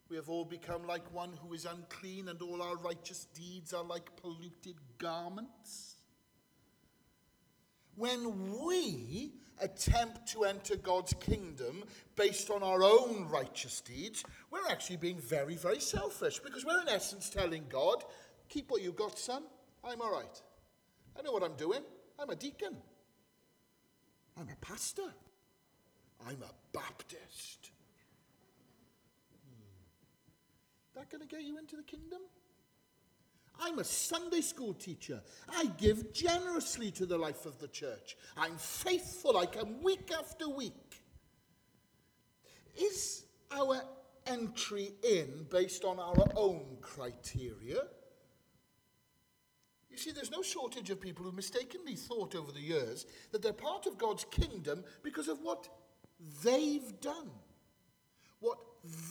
We 0.09 0.15
have 0.15 0.29
all 0.29 0.45
become 0.45 0.85
like 0.87 1.13
one 1.13 1.37
who 1.41 1.53
is 1.53 1.65
unclean, 1.65 2.29
and 2.29 2.41
all 2.41 2.61
our 2.61 2.77
righteous 2.77 3.25
deeds 3.35 3.73
are 3.73 3.83
like 3.83 4.15
polluted 4.15 4.75
garments. 4.97 5.97
When 7.99 8.65
we 8.65 9.33
attempt 9.59 10.25
to 10.31 10.45
enter 10.45 10.77
God's 10.77 11.13
kingdom 11.15 11.83
based 12.15 12.49
on 12.49 12.63
our 12.63 12.81
own 12.81 13.27
righteous 13.29 13.81
deeds, 13.81 14.23
we're 14.49 14.65
actually 14.69 14.95
being 14.95 15.19
very, 15.19 15.57
very 15.57 15.81
selfish 15.81 16.39
because 16.39 16.63
we're 16.63 16.79
in 16.79 16.87
essence 16.87 17.29
telling 17.29 17.65
God, 17.67 18.05
keep 18.47 18.71
what 18.71 18.81
you've 18.81 18.95
got, 18.95 19.19
son. 19.19 19.43
I'm 19.83 20.01
all 20.01 20.13
right. 20.13 20.41
I 21.17 21.23
know 21.23 21.33
what 21.33 21.43
I'm 21.43 21.57
doing. 21.57 21.81
I'm 22.17 22.29
a 22.29 22.37
deacon. 22.37 22.77
I'm 24.39 24.47
a 24.47 24.65
pastor. 24.65 25.13
I'm 26.25 26.41
a 26.41 26.53
Baptist. 26.71 27.71
Hmm. 29.43 30.95
That 30.95 31.09
going 31.09 31.19
to 31.19 31.27
get 31.27 31.43
you 31.43 31.57
into 31.57 31.75
the 31.75 31.83
kingdom? 31.83 32.21
I'm 33.61 33.79
a 33.79 33.83
Sunday 33.83 34.41
school 34.41 34.73
teacher. 34.73 35.21
I 35.49 35.65
give 35.77 36.13
generously 36.13 36.91
to 36.91 37.05
the 37.05 37.17
life 37.17 37.45
of 37.45 37.59
the 37.59 37.67
church. 37.67 38.17
I'm 38.37 38.57
faithful. 38.57 39.37
I 39.37 39.45
come 39.45 39.81
week 39.81 40.11
after 40.17 40.47
week. 40.49 41.01
Is 42.79 43.25
our 43.51 43.81
entry 44.25 44.93
in 45.03 45.45
based 45.49 45.83
on 45.83 45.99
our 45.99 46.27
own 46.35 46.77
criteria? 46.81 47.81
You 49.89 49.97
see, 49.97 50.11
there's 50.11 50.31
no 50.31 50.41
shortage 50.41 50.89
of 50.91 51.01
people 51.01 51.25
who 51.25 51.31
mistakenly 51.31 51.95
thought 51.95 52.35
over 52.35 52.51
the 52.51 52.61
years 52.61 53.05
that 53.31 53.41
they're 53.41 53.51
part 53.51 53.85
of 53.85 53.97
God's 53.97 54.23
kingdom 54.25 54.83
because 55.03 55.27
of 55.27 55.39
what 55.41 55.67
they've 56.43 57.01
done, 57.01 57.31
what 58.39 58.59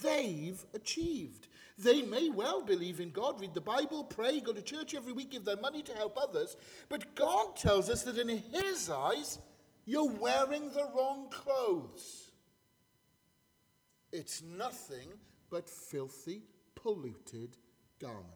they've 0.02 0.64
achieved. 0.74 1.47
They 1.78 2.02
may 2.02 2.28
well 2.28 2.62
believe 2.62 2.98
in 2.98 3.10
God, 3.10 3.40
read 3.40 3.54
the 3.54 3.60
Bible, 3.60 4.02
pray, 4.02 4.40
go 4.40 4.52
to 4.52 4.62
church 4.62 4.94
every 4.94 5.12
week, 5.12 5.30
give 5.30 5.44
their 5.44 5.56
money 5.56 5.82
to 5.82 5.94
help 5.94 6.18
others, 6.20 6.56
but 6.88 7.14
God 7.14 7.56
tells 7.56 7.88
us 7.88 8.02
that 8.02 8.18
in 8.18 8.28
His 8.28 8.90
eyes, 8.90 9.38
you're 9.84 10.10
wearing 10.10 10.70
the 10.70 10.90
wrong 10.96 11.28
clothes. 11.30 12.32
It's 14.12 14.42
nothing 14.42 15.08
but 15.50 15.70
filthy, 15.70 16.42
polluted 16.74 17.56
garment. 18.00 18.26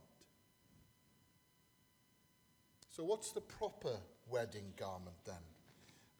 So, 2.90 3.02
what's 3.04 3.32
the 3.32 3.40
proper 3.40 3.96
wedding 4.28 4.72
garment 4.76 5.16
then? 5.24 5.34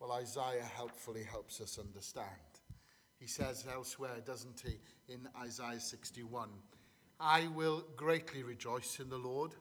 Well, 0.00 0.12
Isaiah 0.12 0.68
helpfully 0.74 1.22
helps 1.22 1.61
us 1.61 1.78
understand. 1.78 2.26
He 3.20 3.28
says 3.28 3.64
elsewhere, 3.72 4.16
doesn't 4.26 4.61
he, 4.66 4.80
in 5.12 5.28
Isaiah 5.40 5.78
61 5.78 6.48
I 7.22 7.46
will 7.54 7.85
greatly 7.96 8.42
rejoice 8.42 8.98
in 8.98 9.08
the 9.08 9.16
Lord. 9.16 9.52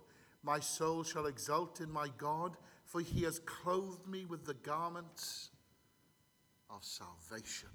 My 0.41 0.59
soul 0.59 1.03
shall 1.03 1.27
exult 1.27 1.79
in 1.79 1.91
my 1.91 2.07
God, 2.17 2.57
for 2.85 3.01
he 3.01 3.21
has 3.21 3.37
clothed 3.37 4.07
me 4.07 4.25
with 4.25 4.45
the 4.45 4.55
garments 4.55 5.51
of 6.71 6.83
salvation. 6.83 7.69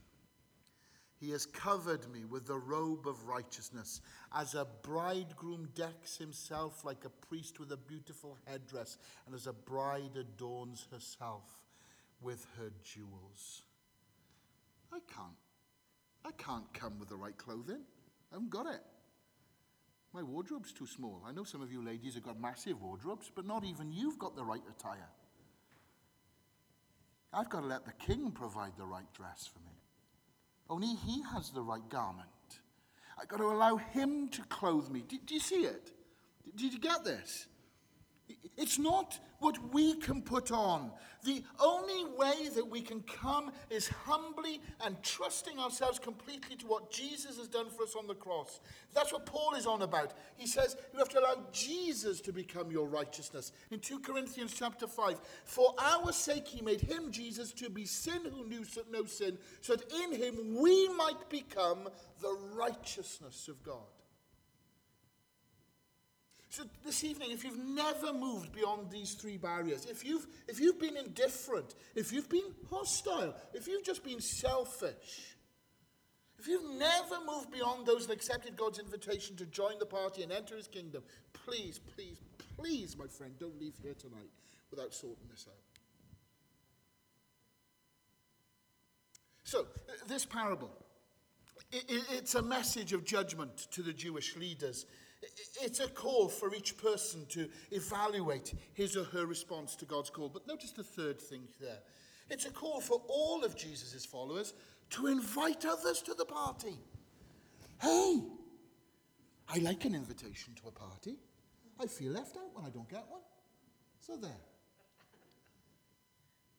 He 1.20 1.30
has 1.30 1.46
covered 1.46 2.12
me 2.12 2.24
with 2.24 2.46
the 2.46 2.58
robe 2.58 3.06
of 3.06 3.28
righteousness, 3.28 4.00
as 4.34 4.54
a 4.54 4.66
bridegroom 4.82 5.68
decks 5.76 6.16
himself 6.16 6.84
like 6.84 7.04
a 7.04 7.26
priest 7.26 7.60
with 7.60 7.70
a 7.70 7.76
beautiful 7.76 8.36
headdress, 8.44 8.98
and 9.24 9.36
as 9.36 9.46
a 9.46 9.52
bride 9.52 10.16
adorns 10.18 10.88
herself 10.90 11.44
with 12.20 12.44
her 12.58 12.72
jewels. 12.82 13.62
I 14.92 14.98
can't. 15.14 15.36
I 16.24 16.32
can't 16.32 16.70
come 16.74 16.98
with 16.98 17.08
the 17.08 17.16
right 17.16 17.36
clothing. 17.38 17.82
I 18.32 18.34
haven't 18.34 18.50
got 18.50 18.66
it. 18.66 18.82
My 20.16 20.22
wardrobe's 20.22 20.72
too 20.72 20.86
small. 20.86 21.20
I 21.28 21.32
know 21.32 21.44
some 21.44 21.60
of 21.60 21.70
you 21.70 21.84
ladies 21.84 22.14
have 22.14 22.22
got 22.22 22.40
massive 22.40 22.80
wardrobes, 22.80 23.30
but 23.34 23.44
not 23.44 23.64
even 23.64 23.92
you've 23.92 24.18
got 24.18 24.34
the 24.34 24.42
right 24.42 24.62
attire. 24.66 25.10
I've 27.34 27.50
got 27.50 27.60
to 27.60 27.66
let 27.66 27.84
the 27.84 27.92
king 27.92 28.30
provide 28.30 28.72
the 28.78 28.86
right 28.86 29.12
dress 29.12 29.46
for 29.52 29.58
me. 29.58 29.76
Only 30.70 30.94
he 30.94 31.22
has 31.34 31.50
the 31.50 31.60
right 31.60 31.86
garment. 31.90 32.28
I've 33.20 33.28
got 33.28 33.36
to 33.40 33.44
allow 33.44 33.76
him 33.76 34.28
to 34.30 34.42
clothe 34.44 34.88
me. 34.88 35.02
Do, 35.06 35.18
do 35.18 35.34
you 35.34 35.40
see 35.40 35.66
it? 35.66 35.92
Did 36.56 36.72
you 36.72 36.80
get 36.80 37.04
this? 37.04 37.46
It's 38.56 38.78
not 38.78 39.18
what 39.38 39.58
we 39.72 39.94
can 39.94 40.22
put 40.22 40.50
on. 40.50 40.90
The 41.24 41.44
only 41.60 42.04
way 42.16 42.48
that 42.54 42.66
we 42.66 42.80
can 42.80 43.02
come 43.02 43.52
is 43.70 43.88
humbly 43.88 44.60
and 44.84 45.00
trusting 45.02 45.58
ourselves 45.58 45.98
completely 45.98 46.56
to 46.56 46.66
what 46.66 46.90
Jesus 46.90 47.36
has 47.38 47.48
done 47.48 47.68
for 47.68 47.82
us 47.82 47.94
on 47.96 48.06
the 48.06 48.14
cross. 48.14 48.60
That's 48.94 49.12
what 49.12 49.26
Paul 49.26 49.54
is 49.54 49.66
on 49.66 49.82
about. 49.82 50.14
He 50.36 50.46
says 50.46 50.76
you 50.92 50.98
have 50.98 51.08
to 51.10 51.20
allow 51.20 51.44
Jesus 51.52 52.20
to 52.22 52.32
become 52.32 52.70
your 52.70 52.86
righteousness. 52.86 53.52
In 53.70 53.78
2 53.78 54.00
Corinthians 54.00 54.54
chapter 54.56 54.86
5, 54.86 55.20
for 55.44 55.74
our 55.78 56.12
sake 56.12 56.48
he 56.48 56.62
made 56.62 56.80
him, 56.80 57.10
Jesus, 57.10 57.52
to 57.52 57.68
be 57.68 57.84
sin 57.84 58.20
who 58.24 58.48
knew 58.48 58.64
no 58.90 59.04
sin, 59.04 59.36
so 59.60 59.76
that 59.76 59.92
in 59.92 60.12
him 60.12 60.56
we 60.60 60.88
might 60.90 61.28
become 61.28 61.88
the 62.20 62.36
righteousness 62.54 63.48
of 63.48 63.62
God. 63.62 63.95
So 66.56 66.62
this 66.86 67.04
evening, 67.04 67.32
if 67.32 67.44
you've 67.44 67.58
never 67.58 68.14
moved 68.14 68.50
beyond 68.50 68.90
these 68.90 69.12
three 69.12 69.36
barriers, 69.36 69.84
if 69.84 70.06
you've, 70.06 70.26
if 70.48 70.58
you've 70.58 70.80
been 70.80 70.96
indifferent, 70.96 71.74
if 71.94 72.14
you've 72.14 72.30
been 72.30 72.50
hostile, 72.70 73.34
if 73.52 73.68
you've 73.68 73.84
just 73.84 74.02
been 74.02 74.22
selfish, 74.22 75.36
if 76.38 76.48
you've 76.48 76.78
never 76.78 77.18
moved 77.26 77.52
beyond 77.52 77.84
those 77.84 78.04
and 78.04 78.12
accepted 78.14 78.56
God's 78.56 78.78
invitation 78.78 79.36
to 79.36 79.44
join 79.44 79.78
the 79.78 79.84
party 79.84 80.22
and 80.22 80.32
enter 80.32 80.56
his 80.56 80.66
kingdom, 80.66 81.02
please, 81.34 81.78
please, 81.94 82.16
please, 82.56 82.96
my 82.96 83.06
friend, 83.06 83.34
don't 83.38 83.60
leave 83.60 83.74
here 83.82 83.92
tonight 83.92 84.30
without 84.70 84.94
sorting 84.94 85.26
this 85.30 85.46
out. 85.46 85.60
So, 89.44 89.66
this 90.08 90.24
parable, 90.24 90.70
it, 91.70 91.84
it's 92.12 92.34
a 92.34 92.40
message 92.40 92.94
of 92.94 93.04
judgment 93.04 93.58
to 93.72 93.82
the 93.82 93.92
Jewish 93.92 94.38
leaders 94.38 94.86
It's 95.62 95.80
a 95.80 95.88
call 95.88 96.28
for 96.28 96.54
each 96.54 96.76
person 96.76 97.26
to 97.30 97.48
evaluate 97.70 98.54
his 98.74 98.96
or 98.96 99.04
her 99.04 99.26
response 99.26 99.74
to 99.76 99.84
God's 99.84 100.10
call. 100.10 100.28
But 100.28 100.46
notice 100.46 100.70
the 100.72 100.84
third 100.84 101.20
thing 101.20 101.42
there. 101.60 101.78
It's 102.30 102.44
a 102.44 102.50
call 102.50 102.80
for 102.80 103.00
all 103.08 103.44
of 103.44 103.56
Jesus' 103.56 104.04
followers 104.04 104.52
to 104.90 105.06
invite 105.06 105.64
others 105.64 106.02
to 106.02 106.14
the 106.14 106.24
party. 106.24 106.78
Hey, 107.80 108.22
I 109.48 109.58
like 109.58 109.84
an 109.84 109.94
invitation 109.94 110.54
to 110.62 110.68
a 110.68 110.72
party. 110.72 111.16
I 111.80 111.86
feel 111.86 112.12
left 112.12 112.36
out 112.36 112.54
when 112.54 112.64
I 112.64 112.70
don't 112.70 112.88
get 112.88 113.04
one. 113.08 113.20
So 114.00 114.16
there. 114.16 114.30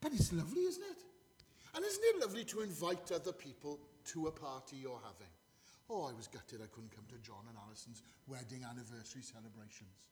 But 0.02 0.14
it's 0.14 0.32
lovely, 0.32 0.62
isn't 0.62 0.84
it? 0.84 1.04
And 1.76 1.86
isn't 1.86 2.04
it 2.04 2.22
lovely 2.22 2.44
to 2.46 2.62
invite 2.62 3.12
other 3.12 3.34
people 3.34 3.80
to 4.06 4.28
a 4.28 4.32
party 4.32 4.78
you're 4.78 5.02
having? 5.04 5.34
Oh, 5.90 6.04
I 6.04 6.14
was 6.14 6.28
gutted 6.28 6.60
I 6.62 6.68
couldn't 6.68 6.94
come 6.94 7.06
to 7.10 7.18
John 7.20 7.46
and 7.48 7.58
Alison's 7.58 8.02
wedding 8.28 8.66
anniversary 8.70 9.22
celebrations. 9.22 10.04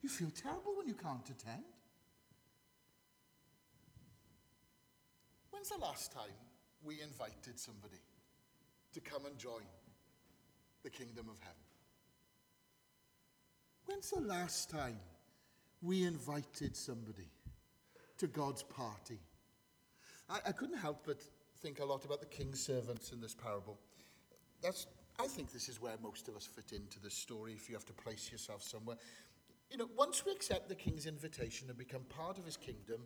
You 0.00 0.08
feel 0.08 0.30
terrible 0.30 0.76
when 0.76 0.86
you 0.86 0.94
can't 0.94 1.28
attend. 1.28 1.64
When's 5.50 5.68
the 5.68 5.78
last 5.78 6.12
time 6.12 6.34
we 6.82 7.00
invited 7.00 7.58
somebody 7.58 8.00
to 8.92 9.00
come 9.00 9.26
and 9.26 9.36
join 9.38 9.62
the 10.82 10.90
kingdom 10.90 11.28
of 11.28 11.38
heaven? 11.40 11.62
When's 13.86 14.10
the 14.10 14.20
last 14.20 14.70
time 14.70 14.98
we 15.80 16.04
invited 16.04 16.76
somebody 16.76 17.28
to 18.18 18.26
God's 18.26 18.62
party? 18.62 19.18
I, 20.28 20.38
I 20.46 20.52
couldn't 20.52 20.78
help 20.78 21.02
but 21.06 21.22
think 21.60 21.80
a 21.80 21.84
lot 21.84 22.04
about 22.04 22.20
the 22.20 22.26
king's 22.26 22.60
servants 22.60 23.12
in 23.12 23.20
this 23.20 23.34
parable. 23.34 23.78
That's, 24.62 24.86
I 25.18 25.26
think 25.26 25.52
this 25.52 25.68
is 25.68 25.80
where 25.80 25.94
most 26.02 26.28
of 26.28 26.36
us 26.36 26.46
fit 26.46 26.72
into 26.72 27.00
the 27.00 27.10
story 27.10 27.52
if 27.52 27.68
you 27.68 27.74
have 27.74 27.84
to 27.86 27.92
place 27.92 28.30
yourself 28.30 28.62
somewhere. 28.62 28.96
You 29.70 29.78
know, 29.78 29.88
once 29.96 30.24
we 30.24 30.32
accept 30.32 30.68
the 30.68 30.74
king's 30.74 31.06
invitation 31.06 31.68
and 31.68 31.76
become 31.76 32.02
part 32.02 32.38
of 32.38 32.44
his 32.44 32.56
kingdom, 32.56 33.00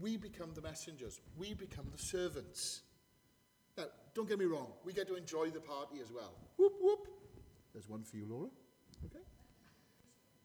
we 0.00 0.16
become 0.16 0.50
the 0.54 0.62
messengers. 0.62 1.20
We 1.38 1.54
become 1.54 1.86
the 1.92 1.98
servants. 1.98 2.82
Now, 3.76 3.84
don't 4.14 4.28
get 4.28 4.38
me 4.38 4.46
wrong, 4.46 4.68
we 4.84 4.92
get 4.92 5.06
to 5.08 5.14
enjoy 5.14 5.50
the 5.50 5.60
party 5.60 6.00
as 6.02 6.10
well. 6.12 6.34
Whoop, 6.56 6.72
whoop. 6.80 7.08
There's 7.72 7.88
one 7.88 8.02
for 8.02 8.16
you, 8.16 8.26
Laura. 8.28 8.48
Okay? 9.06 9.24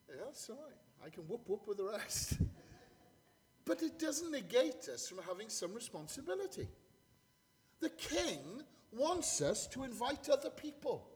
Yeah, 0.10 0.24
right. 0.50 1.06
I 1.06 1.10
can 1.10 1.24
whoop, 1.24 1.42
whoop 1.48 1.68
with 1.68 1.78
the 1.78 1.86
rest. 1.86 2.38
but 3.66 3.82
it 3.82 3.98
doesn't 4.00 4.32
negate 4.32 4.88
us 4.94 5.08
from 5.08 5.20
having 5.28 5.50
some 5.50 5.74
responsibility. 5.74 6.68
The 7.80 7.90
king 7.90 8.64
wants 8.96 9.42
us 9.42 9.68
to 9.68 9.84
invite 9.84 10.30
other 10.30 10.50
people. 10.50 11.08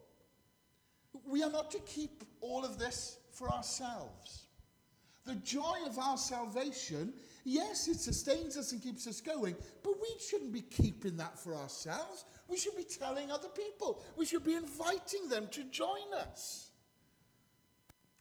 We 1.27 1.43
are 1.43 1.51
not 1.51 1.71
to 1.71 1.79
keep 1.79 2.23
all 2.41 2.63
of 2.63 2.77
this 2.77 3.17
for 3.31 3.49
ourselves. 3.49 4.45
The 5.25 5.35
joy 5.35 5.77
of 5.85 5.99
our 5.99 6.17
salvation, 6.17 7.13
yes, 7.43 7.87
it 7.87 7.99
sustains 7.99 8.57
us 8.57 8.71
and 8.71 8.81
keeps 8.81 9.05
us 9.05 9.21
going, 9.21 9.55
but 9.83 9.93
we 10.01 10.09
shouldn't 10.19 10.53
be 10.53 10.61
keeping 10.61 11.17
that 11.17 11.37
for 11.37 11.55
ourselves. 11.55 12.25
We 12.47 12.57
should 12.57 12.75
be 12.75 12.83
telling 12.83 13.31
other 13.31 13.49
people. 13.49 14.01
We 14.17 14.25
should 14.25 14.43
be 14.43 14.55
inviting 14.55 15.29
them 15.29 15.47
to 15.51 15.63
join 15.65 16.13
us. 16.17 16.71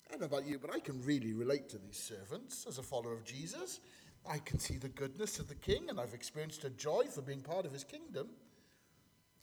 I 0.06 0.12
don't 0.12 0.20
know 0.20 0.26
about 0.26 0.46
you, 0.46 0.58
but 0.58 0.74
I 0.74 0.80
can 0.80 1.02
really 1.02 1.32
relate 1.32 1.68
to 1.70 1.78
these 1.78 1.98
servants 1.98 2.66
as 2.66 2.78
a 2.78 2.82
follower 2.82 3.12
of 3.12 3.24
Jesus. 3.24 3.80
I 4.28 4.38
can 4.38 4.58
see 4.58 4.76
the 4.76 4.88
goodness 4.88 5.38
of 5.38 5.48
the 5.48 5.54
king, 5.54 5.88
and 5.88 6.00
I've 6.00 6.14
experienced 6.14 6.64
a 6.64 6.70
joy 6.70 7.04
for 7.04 7.22
being 7.22 7.40
part 7.40 7.64
of 7.64 7.72
his 7.72 7.84
kingdom. 7.84 8.28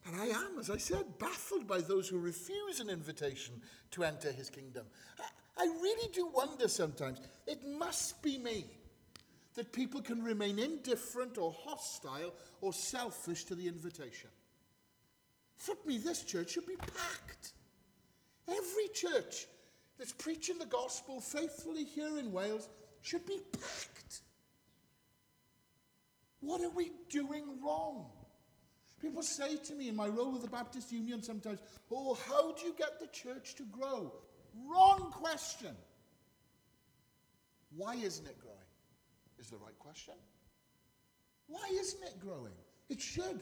And 0.06 0.16
I 0.22 0.26
am, 0.26 0.60
as 0.60 0.70
I 0.70 0.78
said, 0.78 1.18
baffled 1.18 1.68
by 1.68 1.82
those 1.82 2.08
who 2.08 2.20
refuse 2.20 2.80
an 2.80 2.90
invitation 2.90 3.62
to 3.92 4.04
enter 4.04 4.32
his 4.32 4.50
kingdom. 4.50 4.86
I, 5.20 5.64
I 5.64 5.66
really 5.66 6.10
do 6.14 6.28
wonder 6.28 6.68
sometimes, 6.68 7.20
it 7.48 7.66
must 7.66 8.22
be 8.22 8.38
me 8.38 8.66
that 9.56 9.74
people 9.74 10.02
can 10.02 10.24
remain 10.24 10.60
indifferent 10.60 11.38
or 11.38 11.56
hostile 11.58 12.34
or 12.62 12.72
selfish 12.72 13.46
to 13.46 13.56
the 13.56 13.68
invitation. 13.68 14.30
For 15.58 15.76
me, 15.86 15.98
this 15.98 16.24
church 16.24 16.52
should 16.52 16.68
be 16.68 16.76
packed. 16.76 17.54
Every 18.48 18.88
church 18.94 19.48
that's 19.98 20.12
preaching 20.12 20.60
the 20.60 20.66
gospel 20.66 21.20
faithfully 21.20 21.86
here 21.86 22.20
in 22.20 22.32
Wales 22.32 22.70
should 23.02 23.26
be 23.26 23.40
packed. 23.54 24.22
What 26.42 26.62
are 26.62 26.70
we 26.70 26.92
doing 27.10 27.44
wrong? 27.64 28.12
People 29.02 29.22
say 29.22 29.58
to 29.58 29.76
me 29.76 29.90
in 29.90 29.96
my 29.96 30.08
role 30.08 30.32
with 30.32 30.42
the 30.42 30.50
Baptist 30.50 30.92
Union 30.92 31.22
sometimes, 31.22 31.60
Oh, 31.92 32.18
how 32.28 32.54
do 32.54 32.66
you 32.66 32.74
get 32.78 33.00
the 33.00 33.08
church 33.08 33.56
to 33.56 33.64
grow? 33.64 34.14
Wrong 34.70 35.12
question. 35.12 35.76
Why 37.76 37.96
isn't 37.96 38.26
it 38.26 38.40
growing? 38.40 38.58
Is 39.38 39.50
the 39.50 39.58
right 39.58 39.78
question. 39.80 40.14
Why 41.48 41.68
isn't 41.72 42.04
it 42.04 42.20
growing? 42.20 42.54
It 42.90 43.02
should. 43.02 43.42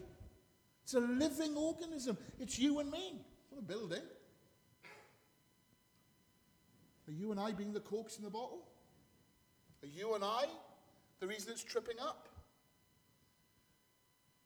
It's 0.84 0.96
a 0.96 1.00
living 1.00 1.56
organism. 1.56 2.18
It's 2.40 2.58
you 2.58 2.80
and 2.80 2.92
me. 2.92 3.22
It's 3.44 3.52
not 3.52 3.60
a 3.60 3.64
building. 3.64 4.02
Are 7.08 7.12
you 7.12 7.32
and 7.32 7.40
I 7.40 7.52
being 7.52 7.74
the 7.74 7.80
corks 7.80 8.18
in 8.18 8.24
the 8.24 8.30
bottle? 8.30 8.66
Are 9.84 9.88
you 9.88 10.16
and 10.16 10.24
I 10.24 10.46
the 11.20 11.28
reason 11.28 11.52
it's 11.52 11.64
tripping 11.64 12.00
up? 12.02 12.28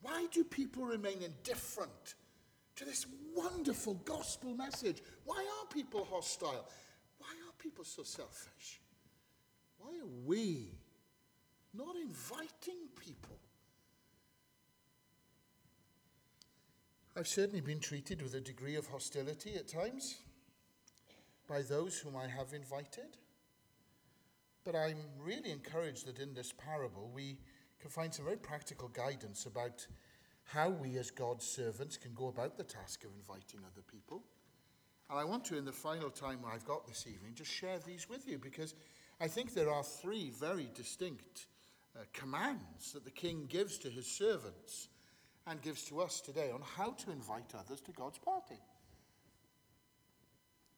Why 0.01 0.27
do 0.31 0.43
people 0.43 0.85
remain 0.85 1.21
indifferent 1.21 2.15
to 2.75 2.85
this 2.85 3.05
wonderful 3.35 3.95
gospel 4.05 4.53
message? 4.53 5.01
Why 5.25 5.37
are 5.37 5.73
people 5.73 6.07
hostile? 6.09 6.67
Why 7.17 7.27
are 7.27 7.53
people 7.57 7.83
so 7.83 8.03
selfish? 8.03 8.79
Why 9.79 9.97
are 9.99 10.25
we 10.25 10.69
not 11.73 11.95
inviting 11.95 12.87
people? 12.99 13.37
I've 17.15 17.27
certainly 17.27 17.61
been 17.61 17.79
treated 17.79 18.21
with 18.21 18.35
a 18.35 18.41
degree 18.41 18.75
of 18.75 18.85
hostility 18.87 19.55
at 19.55 19.67
times 19.67 20.17
by 21.47 21.63
those 21.63 21.97
whom 21.97 22.15
I 22.15 22.27
have 22.27 22.53
invited. 22.53 23.17
But 24.63 24.75
I'm 24.75 24.97
really 25.19 25.51
encouraged 25.51 26.05
that 26.05 26.19
in 26.19 26.35
this 26.35 26.51
parable 26.51 27.09
we 27.13 27.37
can 27.79 27.89
find 27.89 28.13
some 28.13 28.25
very 28.25 28.37
practical 28.37 28.87
guidance 28.89 29.45
about 29.45 29.85
how 30.43 30.69
we 30.69 30.97
as 30.97 31.11
God's 31.11 31.45
servants 31.45 31.97
can 31.97 32.13
go 32.13 32.27
about 32.27 32.57
the 32.57 32.63
task 32.63 33.03
of 33.03 33.11
inviting 33.15 33.59
other 33.65 33.83
people. 33.91 34.23
And 35.09 35.19
I 35.19 35.23
want 35.23 35.45
to, 35.45 35.57
in 35.57 35.65
the 35.65 35.71
final 35.71 36.09
time 36.09 36.39
I've 36.51 36.65
got 36.65 36.87
this 36.87 37.05
evening, 37.07 37.33
just 37.35 37.51
share 37.51 37.79
these 37.79 38.09
with 38.09 38.27
you 38.27 38.37
because 38.37 38.73
I 39.19 39.27
think 39.27 39.53
there 39.53 39.71
are 39.71 39.83
three 39.83 40.31
very 40.31 40.69
distinct 40.73 41.47
uh, 41.95 42.03
commands 42.13 42.93
that 42.93 43.05
the 43.05 43.11
king 43.11 43.45
gives 43.49 43.77
to 43.79 43.89
his 43.89 44.07
servants 44.07 44.89
and 45.45 45.61
gives 45.61 45.83
to 45.85 46.01
us 46.01 46.21
today 46.21 46.51
on 46.53 46.61
how 46.61 46.91
to 46.91 47.11
invite 47.11 47.53
others 47.57 47.81
to 47.81 47.91
God's 47.91 48.19
party. 48.19 48.59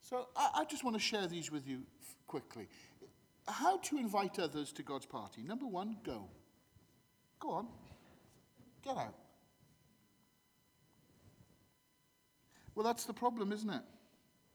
So 0.01 0.27
I, 0.35 0.61
I 0.61 0.65
just 0.65 0.83
want 0.83 0.95
to 0.95 1.01
share 1.01 1.27
these 1.27 1.51
with 1.51 1.67
you 1.67 1.81
f- 2.01 2.15
quickly. 2.27 2.67
How 3.47 3.77
to 3.77 3.97
invite 3.97 4.39
others 4.39 4.71
to 4.73 4.83
God's 4.83 5.05
party. 5.05 5.41
Number 5.41 5.65
one, 5.65 5.97
go. 6.03 6.29
Go 7.39 7.51
on. 7.51 7.67
Get 8.83 8.97
out. 8.97 9.15
Well, 12.75 12.85
that's 12.85 13.05
the 13.05 13.13
problem, 13.13 13.51
isn't 13.51 13.69
it? 13.69 13.81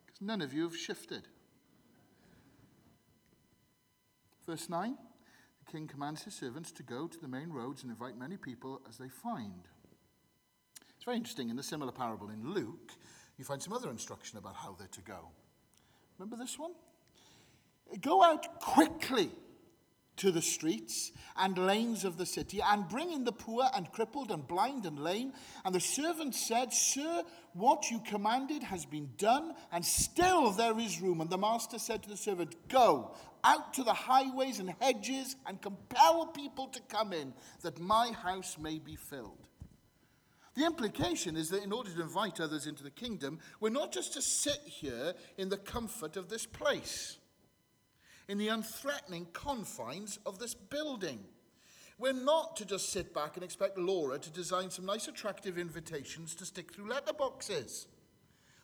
Because 0.06 0.22
none 0.22 0.40
of 0.40 0.54
you 0.54 0.62
have 0.62 0.76
shifted. 0.76 1.28
Verse 4.46 4.68
9 4.68 4.96
The 5.64 5.72
king 5.72 5.86
commands 5.86 6.22
his 6.22 6.34
servants 6.34 6.72
to 6.72 6.82
go 6.82 7.06
to 7.06 7.20
the 7.20 7.28
main 7.28 7.50
roads 7.50 7.82
and 7.82 7.90
invite 7.90 8.18
many 8.18 8.36
people 8.36 8.80
as 8.88 8.96
they 8.96 9.08
find. 9.08 9.68
It's 10.96 11.04
very 11.04 11.16
interesting. 11.16 11.50
In 11.50 11.56
the 11.56 11.62
similar 11.62 11.92
parable 11.92 12.30
in 12.30 12.52
Luke, 12.54 12.92
you 13.36 13.44
find 13.44 13.62
some 13.62 13.72
other 13.72 13.90
instruction 13.90 14.38
about 14.38 14.56
how 14.56 14.74
they're 14.78 14.88
to 14.88 15.02
go. 15.02 15.28
Remember 16.18 16.36
this 16.36 16.58
one? 16.58 16.72
Go 18.00 18.22
out 18.22 18.60
quickly 18.60 19.30
to 20.16 20.30
the 20.30 20.42
streets 20.42 21.12
and 21.36 21.58
lanes 21.58 22.04
of 22.04 22.16
the 22.16 22.26
city 22.26 22.60
and 22.64 22.88
bring 22.88 23.12
in 23.12 23.24
the 23.24 23.32
poor 23.32 23.64
and 23.74 23.90
crippled 23.92 24.30
and 24.30 24.46
blind 24.46 24.86
and 24.86 24.98
lame. 24.98 25.32
And 25.64 25.74
the 25.74 25.80
servant 25.80 26.34
said, 26.34 26.72
Sir, 26.72 27.24
what 27.52 27.90
you 27.90 28.00
commanded 28.00 28.62
has 28.62 28.84
been 28.84 29.10
done, 29.16 29.54
and 29.72 29.84
still 29.84 30.50
there 30.52 30.78
is 30.78 31.00
room. 31.00 31.20
And 31.20 31.30
the 31.30 31.38
master 31.38 31.78
said 31.78 32.02
to 32.04 32.08
the 32.08 32.16
servant, 32.16 32.68
Go 32.68 33.14
out 33.42 33.74
to 33.74 33.82
the 33.82 33.92
highways 33.92 34.60
and 34.60 34.74
hedges 34.80 35.36
and 35.46 35.60
compel 35.60 36.26
people 36.26 36.68
to 36.68 36.80
come 36.88 37.12
in, 37.12 37.34
that 37.62 37.80
my 37.80 38.12
house 38.12 38.56
may 38.58 38.78
be 38.78 38.96
filled. 38.96 39.48
The 40.54 40.64
implication 40.64 41.36
is 41.36 41.50
that 41.50 41.64
in 41.64 41.72
order 41.72 41.90
to 41.90 42.00
invite 42.00 42.40
others 42.40 42.66
into 42.66 42.84
the 42.84 42.90
kingdom, 42.90 43.40
we're 43.58 43.70
not 43.70 43.92
just 43.92 44.12
to 44.12 44.22
sit 44.22 44.60
here 44.64 45.14
in 45.36 45.48
the 45.48 45.56
comfort 45.56 46.16
of 46.16 46.28
this 46.28 46.46
place 46.46 47.18
in 48.28 48.38
the 48.38 48.48
unthreatening 48.48 49.32
confines 49.32 50.18
of 50.24 50.38
this 50.38 50.54
building. 50.54 51.20
We're 51.98 52.12
not 52.12 52.56
to 52.56 52.64
just 52.64 52.90
sit 52.90 53.14
back 53.14 53.36
and 53.36 53.44
expect 53.44 53.78
Laura 53.78 54.18
to 54.18 54.30
design 54.30 54.70
some 54.70 54.86
nice, 54.86 55.06
attractive 55.06 55.58
invitations 55.58 56.34
to 56.36 56.44
stick 56.44 56.72
through 56.72 56.88
letterboxes 56.88 57.86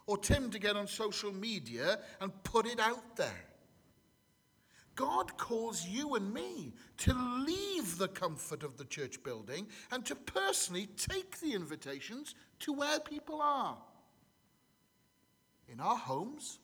or 0.07 0.18
Tim 0.18 0.51
to 0.51 0.59
get 0.59 0.77
on 0.77 0.88
social 0.88 1.33
media 1.33 2.01
and 2.20 2.33
put 2.42 2.66
it 2.66 2.81
out 2.81 3.16
there. 3.16 3.44
God 4.96 5.37
calls 5.38 5.87
you 5.87 6.16
and 6.16 6.35
me 6.35 6.75
to 6.99 7.14
leave 7.46 7.96
the 7.96 8.09
comfort 8.09 8.62
of 8.62 8.77
the 8.77 8.85
church 8.85 9.23
building 9.23 9.68
and 9.92 10.05
to 10.07 10.14
personally 10.14 10.88
take 10.96 11.38
the 11.40 11.55
invitations 11.55 12.35
to 12.61 12.73
where 12.73 12.99
people 12.99 13.40
are. 13.40 13.79
In 15.68 15.81
our 15.81 15.96
homes, 15.96 16.59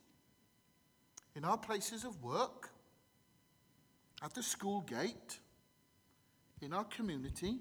in 1.37 1.45
our 1.45 1.57
places 1.57 2.05
of 2.05 2.23
work, 2.23 2.71
at 4.23 4.35
the 4.35 4.43
school 4.43 4.81
gate, 4.83 5.39
in 6.63 6.73
our 6.73 6.85
community. 6.85 7.59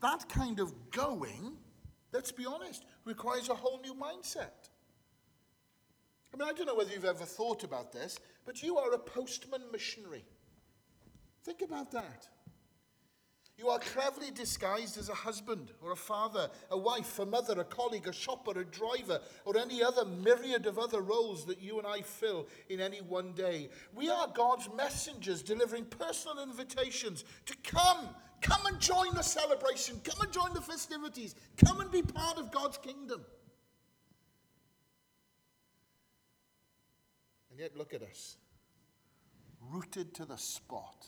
That 0.00 0.28
kind 0.28 0.60
of 0.60 0.72
going, 0.90 1.56
let's 2.12 2.32
be 2.32 2.46
honest, 2.46 2.84
requires 3.04 3.48
a 3.48 3.54
whole 3.54 3.80
new 3.82 3.94
mindset. 3.94 4.70
I 6.32 6.36
mean, 6.38 6.48
I 6.48 6.52
don't 6.52 6.66
know 6.66 6.74
whether 6.74 6.92
you've 6.92 7.04
ever 7.04 7.24
thought 7.24 7.64
about 7.64 7.92
this, 7.92 8.18
but 8.46 8.62
you 8.62 8.78
are 8.78 8.92
a 8.92 8.98
postman 8.98 9.62
missionary. 9.72 10.24
Think 11.44 11.62
about 11.62 11.90
that. 11.92 12.28
You 13.60 13.68
are 13.68 13.78
cleverly 13.78 14.30
disguised 14.30 14.96
as 14.96 15.10
a 15.10 15.14
husband 15.14 15.72
or 15.82 15.92
a 15.92 15.96
father, 15.96 16.48
a 16.70 16.78
wife, 16.78 17.18
a 17.18 17.26
mother, 17.26 17.60
a 17.60 17.64
colleague, 17.64 18.06
a 18.08 18.12
shopper, 18.12 18.58
a 18.58 18.64
driver, 18.64 19.20
or 19.44 19.58
any 19.58 19.82
other 19.82 20.06
myriad 20.06 20.64
of 20.64 20.78
other 20.78 21.02
roles 21.02 21.44
that 21.44 21.60
you 21.60 21.76
and 21.76 21.86
I 21.86 22.00
fill 22.00 22.48
in 22.70 22.80
any 22.80 23.02
one 23.02 23.32
day. 23.32 23.68
We 23.94 24.08
are 24.08 24.28
God's 24.34 24.70
messengers 24.74 25.42
delivering 25.42 25.84
personal 25.84 26.42
invitations 26.42 27.26
to 27.44 27.54
come. 27.62 28.08
Come 28.40 28.64
and 28.64 28.80
join 28.80 29.14
the 29.14 29.22
celebration. 29.22 30.00
Come 30.04 30.22
and 30.22 30.32
join 30.32 30.54
the 30.54 30.62
festivities. 30.62 31.34
Come 31.62 31.82
and 31.82 31.90
be 31.90 32.00
part 32.00 32.38
of 32.38 32.50
God's 32.50 32.78
kingdom. 32.78 33.20
And 37.50 37.60
yet, 37.60 37.76
look 37.76 37.92
at 37.92 38.00
us 38.00 38.38
rooted 39.70 40.14
to 40.14 40.24
the 40.24 40.38
spot 40.38 41.06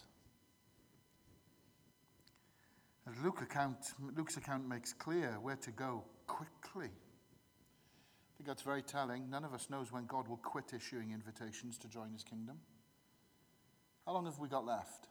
Luke 3.22 3.42
account, 3.42 3.94
Luke's 4.16 4.36
account 4.36 4.68
makes 4.68 4.92
clear 4.92 5.38
where 5.40 5.56
to 5.56 5.70
go 5.70 6.04
quickly. 6.26 6.86
I 6.86 8.32
think 8.36 8.46
that's 8.46 8.62
very 8.62 8.82
telling. 8.82 9.28
None 9.28 9.44
of 9.44 9.52
us 9.52 9.68
knows 9.68 9.92
when 9.92 10.06
God 10.06 10.28
will 10.28 10.36
quit 10.36 10.72
issuing 10.74 11.10
invitations 11.10 11.78
to 11.78 11.88
join 11.88 12.12
his 12.12 12.22
kingdom. 12.22 12.58
How 14.06 14.12
long 14.12 14.24
have 14.26 14.38
we 14.38 14.48
got 14.48 14.64
left? 14.64 15.08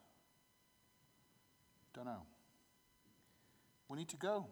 Don't 1.94 2.06
know. 2.06 2.22
We 3.88 3.98
need 3.98 4.08
to 4.08 4.16
go. 4.16 4.46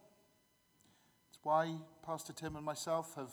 It's 1.31 1.39
why 1.43 1.77
Pastor 2.05 2.33
Tim 2.33 2.57
and 2.57 2.65
myself 2.65 3.15
have 3.17 3.31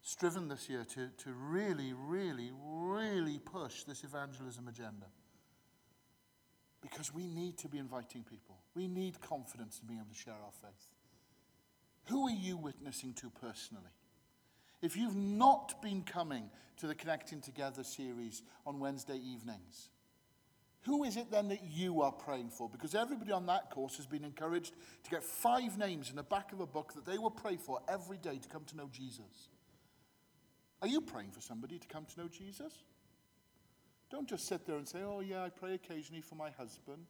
striven 0.00 0.48
this 0.48 0.68
year 0.68 0.84
to, 0.84 1.08
to 1.18 1.32
really, 1.32 1.92
really, 1.92 2.50
really 2.54 3.38
push 3.38 3.84
this 3.84 4.04
evangelism 4.04 4.68
agenda. 4.68 5.06
Because 6.84 7.14
we 7.14 7.26
need 7.26 7.56
to 7.58 7.68
be 7.68 7.78
inviting 7.78 8.24
people. 8.24 8.58
We 8.74 8.88
need 8.88 9.18
confidence 9.22 9.80
in 9.80 9.88
being 9.88 10.00
able 10.00 10.12
to 10.12 10.18
share 10.18 10.34
our 10.34 10.52
faith. 10.60 10.90
Who 12.08 12.28
are 12.28 12.34
you 12.34 12.58
witnessing 12.58 13.14
to 13.14 13.30
personally? 13.30 13.84
If 14.82 14.94
you've 14.94 15.16
not 15.16 15.80
been 15.80 16.02
coming 16.02 16.50
to 16.76 16.86
the 16.86 16.94
Connecting 16.94 17.40
Together 17.40 17.82
series 17.84 18.42
on 18.66 18.80
Wednesday 18.80 19.16
evenings, 19.16 19.88
who 20.82 21.04
is 21.04 21.16
it 21.16 21.30
then 21.30 21.48
that 21.48 21.62
you 21.64 22.02
are 22.02 22.12
praying 22.12 22.50
for? 22.50 22.68
Because 22.68 22.94
everybody 22.94 23.32
on 23.32 23.46
that 23.46 23.70
course 23.70 23.96
has 23.96 24.04
been 24.04 24.22
encouraged 24.22 24.74
to 25.04 25.10
get 25.10 25.22
five 25.22 25.78
names 25.78 26.10
in 26.10 26.16
the 26.16 26.22
back 26.22 26.52
of 26.52 26.60
a 26.60 26.66
book 26.66 26.92
that 26.92 27.06
they 27.06 27.16
will 27.16 27.30
pray 27.30 27.56
for 27.56 27.80
every 27.88 28.18
day 28.18 28.36
to 28.36 28.48
come 28.50 28.64
to 28.66 28.76
know 28.76 28.90
Jesus. 28.92 29.48
Are 30.82 30.88
you 30.88 31.00
praying 31.00 31.30
for 31.30 31.40
somebody 31.40 31.78
to 31.78 31.88
come 31.88 32.04
to 32.04 32.20
know 32.20 32.28
Jesus? 32.28 32.74
Don't 34.14 34.28
just 34.28 34.46
sit 34.46 34.64
there 34.64 34.76
and 34.76 34.86
say, 34.86 35.00
oh, 35.04 35.18
yeah, 35.18 35.42
I 35.42 35.48
pray 35.48 35.74
occasionally 35.74 36.22
for 36.22 36.36
my 36.36 36.48
husband. 36.50 37.06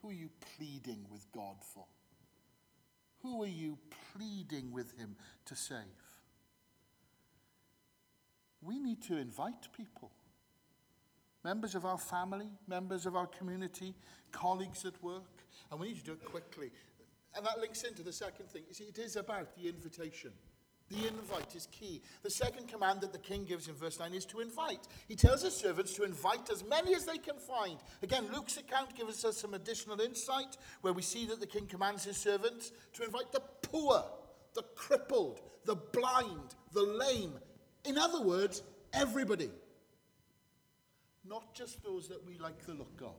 Who 0.00 0.10
are 0.10 0.12
you 0.12 0.30
pleading 0.56 1.06
with 1.10 1.26
God 1.32 1.56
for? 1.74 1.86
Who 3.22 3.42
are 3.42 3.48
you 3.48 3.78
pleading 4.14 4.70
with 4.70 4.96
Him 4.96 5.16
to 5.46 5.56
save? 5.56 5.80
We 8.62 8.78
need 8.78 9.02
to 9.08 9.16
invite 9.16 9.66
people. 9.76 10.12
Members 11.42 11.74
of 11.74 11.84
our 11.84 11.98
family, 11.98 12.50
members 12.68 13.06
of 13.06 13.16
our 13.16 13.26
community, 13.26 13.92
colleagues 14.30 14.84
at 14.84 15.02
work, 15.02 15.42
and 15.72 15.80
we 15.80 15.88
need 15.88 15.98
to 15.98 16.04
do 16.04 16.12
it 16.12 16.24
quickly. 16.24 16.70
And 17.34 17.44
that 17.44 17.58
links 17.58 17.82
into 17.82 18.04
the 18.04 18.12
second 18.12 18.48
thing. 18.50 18.62
See, 18.70 18.84
it 18.84 18.98
is 18.98 19.16
about 19.16 19.56
the 19.56 19.68
invitation. 19.68 20.30
The 20.88 21.08
invite 21.08 21.54
is 21.56 21.66
key. 21.72 22.00
The 22.22 22.30
second 22.30 22.68
command 22.68 23.00
that 23.00 23.12
the 23.12 23.18
king 23.18 23.44
gives 23.44 23.66
in 23.66 23.74
verse 23.74 23.98
9 23.98 24.14
is 24.14 24.24
to 24.26 24.40
invite. 24.40 24.86
He 25.08 25.16
tells 25.16 25.42
his 25.42 25.54
servants 25.54 25.94
to 25.94 26.04
invite 26.04 26.48
as 26.48 26.64
many 26.64 26.94
as 26.94 27.04
they 27.04 27.18
can 27.18 27.36
find. 27.38 27.76
Again, 28.02 28.26
Luke's 28.32 28.56
account 28.56 28.94
gives 28.94 29.24
us 29.24 29.36
some 29.36 29.54
additional 29.54 30.00
insight 30.00 30.56
where 30.82 30.92
we 30.92 31.02
see 31.02 31.26
that 31.26 31.40
the 31.40 31.46
king 31.46 31.66
commands 31.66 32.04
his 32.04 32.16
servants 32.16 32.70
to 32.92 33.04
invite 33.04 33.32
the 33.32 33.42
poor, 33.62 34.04
the 34.54 34.62
crippled, 34.76 35.40
the 35.64 35.74
blind, 35.74 36.54
the 36.72 36.82
lame. 36.82 37.34
In 37.84 37.98
other 37.98 38.20
words, 38.20 38.62
everybody. 38.92 39.50
Not 41.28 41.52
just 41.52 41.82
those 41.82 42.06
that 42.08 42.24
we 42.24 42.38
like 42.38 42.64
the 42.64 42.74
look 42.74 43.00
of. 43.02 43.16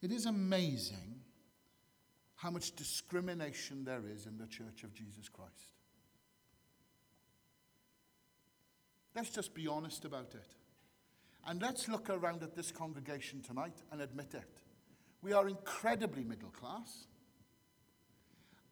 It 0.00 0.12
is 0.12 0.26
amazing 0.26 1.15
how 2.36 2.50
much 2.50 2.76
discrimination 2.76 3.84
there 3.84 4.02
is 4.06 4.26
in 4.26 4.38
the 4.38 4.46
Church 4.46 4.84
of 4.84 4.94
Jesus 4.94 5.28
Christ. 5.28 5.72
Let's 9.14 9.30
just 9.30 9.54
be 9.54 9.66
honest 9.66 10.04
about 10.04 10.34
it. 10.34 10.46
And 11.46 11.62
let's 11.62 11.88
look 11.88 12.10
around 12.10 12.42
at 12.42 12.54
this 12.54 12.70
congregation 12.70 13.40
tonight 13.40 13.76
and 13.90 14.02
admit 14.02 14.34
it. 14.34 14.60
We 15.22 15.32
are 15.32 15.48
incredibly 15.48 16.24
middle 16.24 16.50
class. 16.50 17.06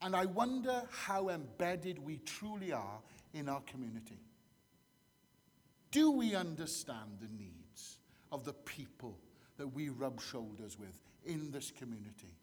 And 0.03 0.15
I 0.15 0.27
wonder 0.27 0.83
how 0.91 1.31
embedded 1.31 1.99
we 1.99 2.19
truly 2.19 2.73
are 2.73 3.01
in 3.33 3.49
our 3.49 3.63
community. 3.63 4.19
Do 5.91 6.11
we 6.11 6.35
understand 6.35 7.19
the 7.21 7.29
needs 7.43 7.99
of 8.31 8.45
the 8.45 8.53
people 8.53 9.17
that 9.57 9.69
we 9.69 9.89
rub 9.89 10.21
shoulders 10.21 10.79
with 10.79 11.01
in 11.25 11.51
this 11.51 11.71
community? 11.71 12.37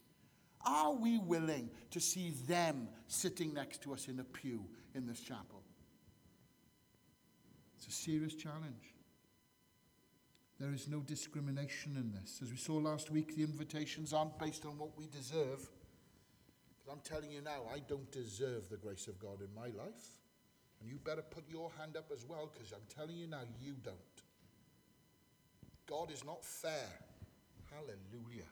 Are 0.66 0.94
we 0.94 1.18
willing 1.18 1.70
to 1.92 2.00
see 2.00 2.32
them 2.48 2.88
sitting 3.08 3.54
next 3.54 3.82
to 3.84 3.94
us 3.94 4.08
in 4.08 4.20
a 4.20 4.24
pew 4.24 4.66
in 4.94 5.08
this 5.08 5.20
chapel? 5.20 5.64
It's 7.78 7.88
a 7.88 7.92
serious 7.92 8.36
challenge. 8.36 8.94
There 10.60 10.74
is 10.74 10.88
no 10.88 11.00
discrimination 11.00 11.98
in 11.98 12.12
this. 12.12 12.40
As 12.44 12.52
we 12.52 12.58
saw 12.58 12.76
last 12.76 13.10
week, 13.10 13.36
the 13.36 13.42
invitations 13.42 14.14
aren't 14.14 14.38
based 14.38 14.66
on 14.66 14.78
what 14.78 14.96
we 14.96 15.08
deserve. 15.08 15.68
But 16.86 16.92
I'm 16.92 17.00
telling 17.04 17.32
you 17.32 17.42
now, 17.42 17.64
I 17.74 17.80
don't 17.80 18.12
deserve 18.12 18.70
the 18.70 18.78
grace 18.78 19.08
of 19.08 19.18
God 19.18 19.42
in 19.42 19.54
my 19.56 19.68
life. 19.68 20.20
And 20.80 20.90
you 20.90 21.00
better 21.04 21.24
put 21.24 21.50
your 21.50 21.72
hand 21.80 21.98
up 21.98 22.12
as 22.14 22.26
well, 22.26 22.52
because 22.54 22.72
I'm 22.72 22.86
telling 22.96 23.16
you 23.16 23.28
now, 23.28 23.42
you 23.60 23.74
don't. 23.84 23.98
God 25.88 26.12
is 26.12 26.24
not 26.24 26.46
fair. 26.46 26.90
Hallelujah. 27.72 28.50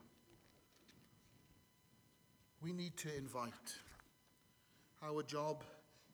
We 2.62 2.74
need 2.74 2.98
to 2.98 3.15
invite. 3.15 3.78
Our 5.02 5.24
job 5.24 5.63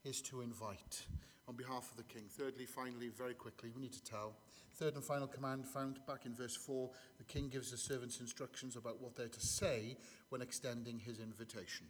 is 0.03 0.21
to 0.23 0.41
invite 0.41 1.01
on 1.47 1.55
behalf 1.55 1.89
of 1.89 1.97
the 1.97 2.03
king. 2.03 2.25
Thirdly, 2.29 2.67
finally, 2.67 3.07
very 3.07 3.33
quickly, 3.33 3.71
we 3.75 3.81
need 3.81 3.93
to 3.93 4.03
tell. 4.03 4.35
Third 4.75 4.93
and 4.93 5.03
final 5.03 5.27
command 5.27 5.65
found 5.65 5.99
back 6.05 6.27
in 6.27 6.35
verse 6.35 6.55
4 6.55 6.89
the 7.17 7.23
king 7.23 7.49
gives 7.49 7.71
the 7.71 7.77
servants 7.77 8.19
instructions 8.19 8.75
about 8.75 9.01
what 9.01 9.15
they're 9.15 9.27
to 9.27 9.39
say 9.39 9.97
when 10.29 10.43
extending 10.43 10.99
his 10.99 11.19
invitation. 11.19 11.87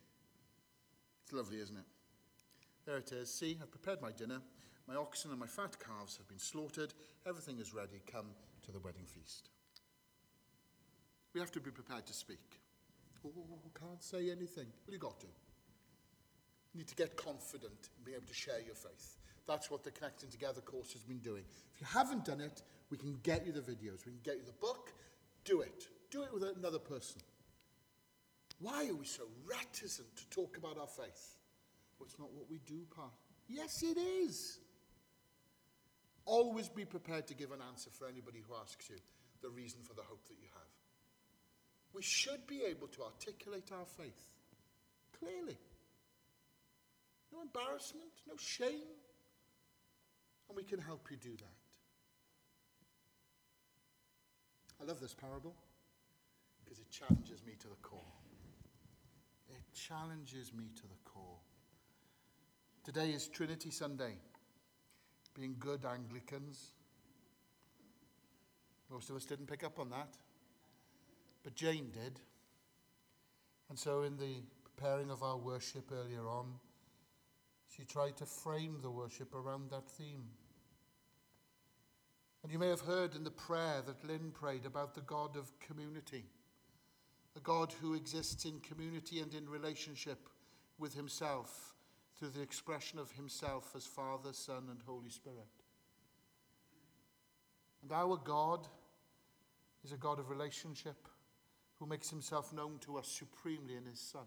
It's 1.23 1.33
lovely, 1.33 1.59
isn't 1.59 1.75
it? 1.75 1.85
There 2.85 2.97
it 2.97 3.11
is. 3.11 3.33
See, 3.33 3.57
I've 3.61 3.71
prepared 3.71 4.01
my 4.01 4.11
dinner. 4.11 4.41
My 4.87 4.95
oxen 4.95 5.31
and 5.31 5.39
my 5.39 5.47
fat 5.47 5.75
calves 5.79 6.15
have 6.15 6.29
been 6.29 6.39
slaughtered. 6.39 6.93
Everything 7.27 7.59
is 7.59 7.73
ready. 7.73 8.01
Come 8.09 8.27
to 8.65 8.71
the 8.71 8.79
wedding 8.79 9.05
feast. 9.05 9.49
We 11.33 11.41
have 11.41 11.51
to 11.53 11.59
be 11.59 11.71
prepared 11.71 12.05
to 12.05 12.13
speak. 12.13 12.61
Oh, 13.25 13.31
can't 13.79 14.03
say 14.03 14.29
anything. 14.31 14.67
Well, 14.85 14.93
you 14.93 14.99
got 14.99 15.19
to. 15.21 15.27
You 16.73 16.79
need 16.79 16.87
to 16.87 16.95
get 16.95 17.15
confident 17.15 17.89
and 17.95 18.05
be 18.05 18.13
able 18.13 18.27
to 18.27 18.33
share 18.33 18.59
your 18.65 18.75
faith. 18.75 19.17
That's 19.47 19.69
what 19.69 19.83
the 19.83 19.91
Connecting 19.91 20.29
Together 20.29 20.61
course 20.61 20.93
has 20.93 21.03
been 21.03 21.19
doing. 21.19 21.43
If 21.73 21.81
you 21.81 21.87
haven't 21.87 22.25
done 22.25 22.41
it, 22.41 22.61
we 22.89 22.97
can 22.97 23.17
get 23.23 23.45
you 23.45 23.51
the 23.51 23.61
videos. 23.61 24.05
We 24.05 24.11
can 24.11 24.21
get 24.23 24.37
you 24.37 24.43
the 24.45 24.59
book. 24.59 24.91
Do 25.43 25.61
it. 25.61 25.87
Do 26.09 26.23
it 26.23 26.33
with 26.33 26.43
another 26.43 26.79
person. 26.79 27.21
Why 28.59 28.87
are 28.89 28.95
we 28.95 29.05
so 29.05 29.23
reticent 29.45 30.07
to 30.15 30.29
talk 30.29 30.57
about 30.57 30.77
our 30.77 30.87
faith? 30.87 31.37
Well, 31.99 32.07
it's 32.07 32.19
not 32.19 32.31
what 32.33 32.49
we 32.49 32.59
do, 32.65 32.81
Pa. 32.95 33.09
Yes, 33.47 33.83
it 33.83 33.97
is. 33.97 34.59
Always 36.25 36.69
be 36.69 36.85
prepared 36.85 37.27
to 37.27 37.35
give 37.35 37.51
an 37.51 37.59
answer 37.69 37.89
for 37.91 38.07
anybody 38.07 38.41
who 38.47 38.55
asks 38.55 38.89
you 38.89 38.95
the 39.41 39.49
reason 39.49 39.81
for 39.83 39.93
the 39.93 40.01
hope 40.01 40.25
that 40.27 40.37
you 40.41 40.47
have. 40.53 40.74
We 41.95 42.01
should 42.01 42.45
be 42.45 42.63
able 42.63 42.87
to 42.87 43.03
articulate 43.03 43.71
our 43.71 43.85
faith 43.85 44.35
Clearly. 45.19 45.57
No 47.31 47.41
embarrassment, 47.41 48.11
no 48.27 48.35
shame. 48.37 48.87
And 50.47 50.55
we 50.55 50.63
can 50.63 50.79
help 50.79 51.07
you 51.09 51.17
do 51.17 51.31
that. 51.31 51.55
I 54.81 54.85
love 54.85 54.99
this 54.99 55.13
parable 55.13 55.55
because 56.63 56.79
it 56.79 56.89
challenges 56.91 57.43
me 57.45 57.53
to 57.59 57.67
the 57.67 57.75
core. 57.81 58.01
It 59.49 59.63
challenges 59.73 60.53
me 60.53 60.65
to 60.75 60.83
the 60.83 60.99
core. 61.05 61.39
Today 62.83 63.09
is 63.11 63.27
Trinity 63.27 63.71
Sunday. 63.71 64.17
Being 65.33 65.55
good 65.59 65.85
Anglicans, 65.85 66.71
most 68.91 69.09
of 69.09 69.15
us 69.15 69.25
didn't 69.25 69.47
pick 69.47 69.63
up 69.63 69.79
on 69.79 69.89
that, 69.89 70.15
but 71.45 71.55
Jane 71.55 71.91
did. 71.93 72.19
And 73.69 73.77
so, 73.77 74.01
in 74.01 74.17
the 74.17 74.41
preparing 74.63 75.11
of 75.11 75.21
our 75.21 75.37
worship 75.37 75.91
earlier 75.93 76.27
on, 76.27 76.47
she 77.69 77.83
tried 77.83 78.17
to 78.17 78.25
frame 78.25 78.79
the 78.81 78.89
worship 78.89 79.33
around 79.33 79.69
that 79.69 79.87
theme. 79.87 80.23
And 82.43 82.51
you 82.51 82.57
may 82.57 82.69
have 82.69 82.81
heard 82.81 83.15
in 83.15 83.23
the 83.23 83.31
prayer 83.31 83.81
that 83.85 84.03
Lynn 84.03 84.31
prayed 84.31 84.65
about 84.65 84.95
the 84.95 85.01
God 85.01 85.37
of 85.37 85.57
community, 85.59 86.25
a 87.35 87.39
God 87.39 87.73
who 87.79 87.93
exists 87.93 88.45
in 88.45 88.59
community 88.59 89.19
and 89.19 89.33
in 89.33 89.47
relationship 89.47 90.27
with 90.79 90.95
himself 90.95 91.75
through 92.17 92.29
the 92.29 92.41
expression 92.41 92.97
of 92.97 93.11
himself 93.11 93.71
as 93.75 93.85
Father, 93.85 94.33
Son, 94.33 94.63
and 94.69 94.79
Holy 94.85 95.09
Spirit. 95.09 95.37
And 97.83 97.91
our 97.91 98.17
God 98.17 98.67
is 99.83 99.91
a 99.91 99.97
God 99.97 100.17
of 100.19 100.29
relationship 100.29 101.07
who 101.85 101.89
makes 101.91 102.09
himself 102.09 102.51
known 102.51 102.79
to 102.79 102.97
us 102.97 103.07
supremely 103.07 103.75
in 103.75 103.85
his 103.85 103.99
Son. 103.99 104.25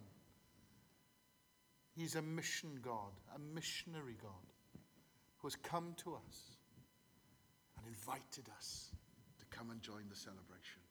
He's 1.96 2.14
a 2.14 2.22
mission 2.22 2.78
God, 2.80 3.10
a 3.34 3.38
missionary 3.52 4.16
God, 4.22 4.30
who 5.38 5.48
has 5.48 5.56
come 5.56 5.94
to 6.04 6.14
us 6.14 6.58
and 7.76 7.86
invited 7.86 8.48
us 8.56 8.90
to 9.40 9.46
come 9.46 9.70
and 9.70 9.82
join 9.82 10.04
the 10.08 10.14
celebration. 10.14 10.82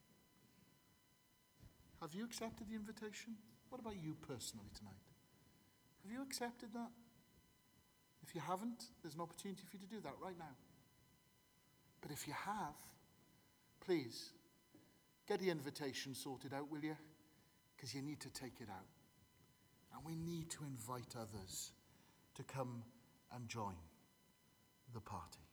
Have 2.02 2.14
you 2.14 2.26
accepted 2.26 2.68
the 2.70 2.76
invitation? 2.76 3.36
What 3.70 3.80
about 3.80 3.96
you 4.04 4.18
personally 4.28 4.70
tonight? 4.78 5.08
Have 6.04 6.12
you 6.12 6.22
accepted 6.22 6.74
that? 6.74 6.92
If 8.28 8.36
you 8.36 8.42
haven't, 8.42 8.84
there's 9.02 9.16
an 9.16 9.22
opportunity 9.22 9.64
for 9.70 9.78
you 9.78 9.84
to 9.88 9.96
do 9.96 10.02
that 10.02 10.16
right 10.22 10.38
now. 10.38 10.56
But 12.02 12.12
if 12.12 12.28
you 12.28 12.34
have, 12.34 12.76
please 13.80 14.32
get 15.28 15.40
the 15.40 15.50
invitation 15.50 16.16
sorted 16.16 16.54
out, 16.54 16.72
will 16.72 16.84
you? 16.84 16.96
Because 17.76 17.94
you 17.94 18.02
need 18.02 18.20
to 18.22 18.30
take 18.30 18.60
it 18.60 18.70
out. 18.70 18.88
And 19.94 20.04
we 20.06 20.16
need 20.16 20.50
to 20.52 20.64
invite 20.64 21.16
others 21.20 21.72
to 22.36 22.44
come 22.44 22.84
and 23.34 23.48
join 23.48 23.76
the 24.94 25.02
party. 25.02 25.47